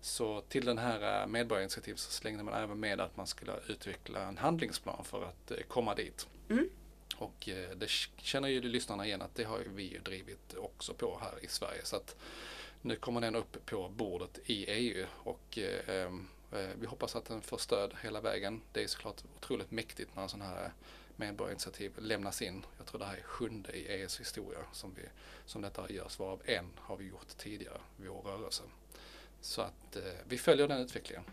Så 0.00 0.40
till 0.40 0.64
den 0.64 0.78
här 0.78 1.26
medborgarinitiativet 1.26 2.00
så 2.00 2.10
slängde 2.10 2.42
man 2.42 2.54
även 2.54 2.80
med 2.80 3.00
att 3.00 3.16
man 3.16 3.26
skulle 3.26 3.52
utveckla 3.68 4.22
en 4.22 4.38
handlingsplan 4.38 5.04
för 5.04 5.24
att 5.24 5.52
komma 5.68 5.94
dit. 5.94 6.28
Mm. 6.50 6.70
Och 7.16 7.48
det 7.76 7.90
känner 8.16 8.48
ju 8.48 8.60
lyssnarna 8.60 9.06
igen 9.06 9.22
att 9.22 9.34
det 9.34 9.44
har 9.44 9.58
vi 9.74 9.82
ju 9.82 9.98
drivit 9.98 10.54
också 10.56 10.94
på 10.94 11.18
här 11.22 11.44
i 11.44 11.46
Sverige. 11.48 11.80
Så 11.84 11.96
att 11.96 12.16
nu 12.82 12.96
kommer 12.96 13.20
den 13.20 13.34
upp 13.34 13.66
på 13.66 13.88
bordet 13.88 14.38
i 14.44 14.64
EU 14.70 15.06
och 15.12 15.58
ehm, 15.58 16.28
eh, 16.52 16.68
vi 16.80 16.86
hoppas 16.86 17.16
att 17.16 17.24
den 17.24 17.42
får 17.42 17.58
stöd 17.58 17.94
hela 18.02 18.20
vägen. 18.20 18.60
Det 18.72 18.82
är 18.82 18.86
såklart 18.86 19.22
otroligt 19.36 19.70
mäktigt 19.70 20.14
när 20.14 20.22
en 20.22 20.28
sån 20.28 20.40
här 20.40 20.72
medborgarinitiativ 21.16 21.92
lämnas 21.98 22.42
in. 22.42 22.64
Jag 22.78 22.86
tror 22.86 22.98
det 22.98 23.04
här 23.04 23.16
är 23.16 23.22
sjunde 23.22 23.72
i 23.72 23.86
EUs 23.86 24.20
historia 24.20 24.58
som, 24.72 24.94
vi, 24.94 25.02
som 25.46 25.62
detta 25.62 25.90
görs, 25.92 26.18
varav 26.18 26.42
en 26.44 26.70
har 26.76 26.96
vi 26.96 27.08
gjort 27.08 27.28
tidigare, 27.36 27.80
vår 27.96 28.22
rörelse. 28.22 28.62
Så 29.40 29.62
att 29.62 29.96
eh, 29.96 30.02
vi 30.28 30.38
följer 30.38 30.68
den 30.68 30.80
utvecklingen. 30.80 31.24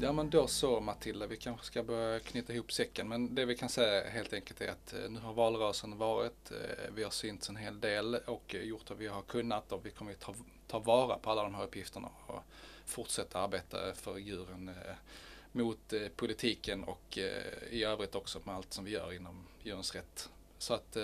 Ja 0.00 0.12
men 0.12 0.30
då 0.30 0.46
så 0.46 0.80
Matilda, 0.80 1.26
vi 1.26 1.36
kanske 1.36 1.66
ska 1.66 1.82
börja 1.82 2.20
knyta 2.20 2.52
ihop 2.52 2.72
säcken. 2.72 3.08
Men 3.08 3.34
det 3.34 3.44
vi 3.44 3.56
kan 3.56 3.68
säga 3.68 4.10
helt 4.10 4.32
enkelt 4.32 4.60
är 4.60 4.68
att 4.68 4.92
eh, 4.92 5.10
nu 5.10 5.20
har 5.20 5.32
valrörelsen 5.32 5.98
varit. 5.98 6.50
Eh, 6.50 6.94
vi 6.94 7.02
har 7.02 7.10
synts 7.10 7.48
en 7.48 7.56
hel 7.56 7.80
del 7.80 8.14
och 8.14 8.54
eh, 8.54 8.62
gjort 8.62 8.90
vad 8.90 8.98
vi 8.98 9.06
har 9.06 9.22
kunnat 9.22 9.72
och 9.72 9.86
vi 9.86 9.90
kommer 9.90 10.12
att 10.12 10.20
ta, 10.20 10.34
ta 10.66 10.78
vara 10.78 11.18
på 11.18 11.30
alla 11.30 11.42
de 11.42 11.54
här 11.54 11.64
uppgifterna 11.64 12.08
och 12.26 12.42
fortsätta 12.86 13.40
arbeta 13.40 13.94
för 13.94 14.18
djuren 14.18 14.70
mot 15.52 15.92
politiken 16.16 16.84
och 16.84 17.18
i 17.70 17.84
övrigt 17.84 18.14
också 18.14 18.40
med 18.44 18.54
allt 18.54 18.72
som 18.72 18.84
vi 18.84 18.90
gör 18.90 19.12
inom 19.12 19.46
djurens 19.62 19.94
rätt 19.94 20.30
så 20.58 20.74
att, 20.74 20.94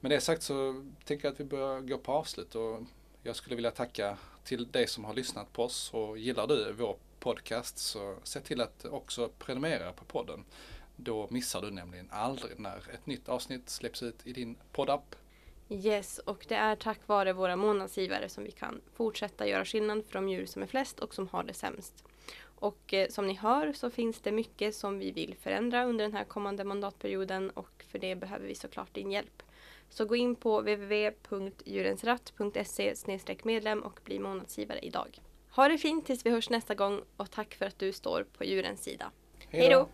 med 0.00 0.10
det 0.10 0.20
sagt 0.20 0.42
så 0.42 0.84
tänker 1.04 1.26
jag 1.26 1.32
att 1.32 1.40
vi 1.40 1.44
börjar 1.44 1.80
gå 1.80 1.98
på 1.98 2.12
avslut 2.12 2.54
och 2.54 2.80
jag 3.22 3.36
skulle 3.36 3.56
vilja 3.56 3.70
tacka 3.70 4.18
till 4.44 4.70
dig 4.70 4.86
som 4.86 5.04
har 5.04 5.14
lyssnat 5.14 5.52
på 5.52 5.64
oss 5.64 5.90
och 5.94 6.18
gillar 6.18 6.46
du 6.46 6.72
vår 6.72 6.96
podcast 7.22 7.78
så 7.78 8.16
se 8.22 8.40
till 8.40 8.60
att 8.60 8.84
också 8.84 9.30
prenumerera 9.38 9.92
på 9.92 10.04
podden. 10.04 10.44
Då 10.96 11.26
missar 11.30 11.62
du 11.62 11.70
nämligen 11.70 12.08
aldrig 12.10 12.58
när 12.58 12.76
ett 12.76 13.06
nytt 13.06 13.28
avsnitt 13.28 13.70
släpps 13.70 14.02
ut 14.02 14.26
i 14.26 14.32
din 14.32 14.56
poddapp. 14.72 15.16
Yes, 15.68 16.18
och 16.18 16.44
det 16.48 16.54
är 16.54 16.76
tack 16.76 16.98
vare 17.06 17.32
våra 17.32 17.56
månadsgivare 17.56 18.28
som 18.28 18.44
vi 18.44 18.50
kan 18.50 18.80
fortsätta 18.94 19.46
göra 19.46 19.64
skillnad 19.64 20.04
för 20.06 20.12
de 20.12 20.28
djur 20.28 20.46
som 20.46 20.62
är 20.62 20.66
flest 20.66 21.00
och 21.00 21.14
som 21.14 21.28
har 21.28 21.42
det 21.42 21.54
sämst. 21.54 22.04
Och 22.42 22.94
eh, 22.94 23.08
som 23.08 23.26
ni 23.26 23.34
hör 23.34 23.72
så 23.72 23.90
finns 23.90 24.20
det 24.20 24.32
mycket 24.32 24.74
som 24.74 24.98
vi 24.98 25.10
vill 25.10 25.34
förändra 25.40 25.84
under 25.84 26.04
den 26.04 26.14
här 26.14 26.24
kommande 26.24 26.64
mandatperioden 26.64 27.50
och 27.50 27.84
för 27.88 27.98
det 27.98 28.16
behöver 28.16 28.46
vi 28.46 28.54
såklart 28.54 28.94
din 28.94 29.12
hjälp. 29.12 29.42
Så 29.90 30.04
gå 30.04 30.16
in 30.16 30.36
på 30.36 30.60
www.djurensratt.se 30.60 32.94
medlem 33.42 33.80
och 33.80 34.00
bli 34.04 34.18
månadsgivare 34.18 34.78
idag. 34.78 35.20
Ha 35.54 35.68
det 35.68 35.78
fint 35.78 36.06
tills 36.06 36.26
vi 36.26 36.30
hörs 36.30 36.50
nästa 36.50 36.74
gång 36.74 37.00
och 37.16 37.30
tack 37.30 37.54
för 37.54 37.66
att 37.66 37.78
du 37.78 37.92
står 37.92 38.26
på 38.38 38.44
djurens 38.44 38.82
sida. 38.82 39.10
Hej 39.48 39.68
då! 39.68 39.88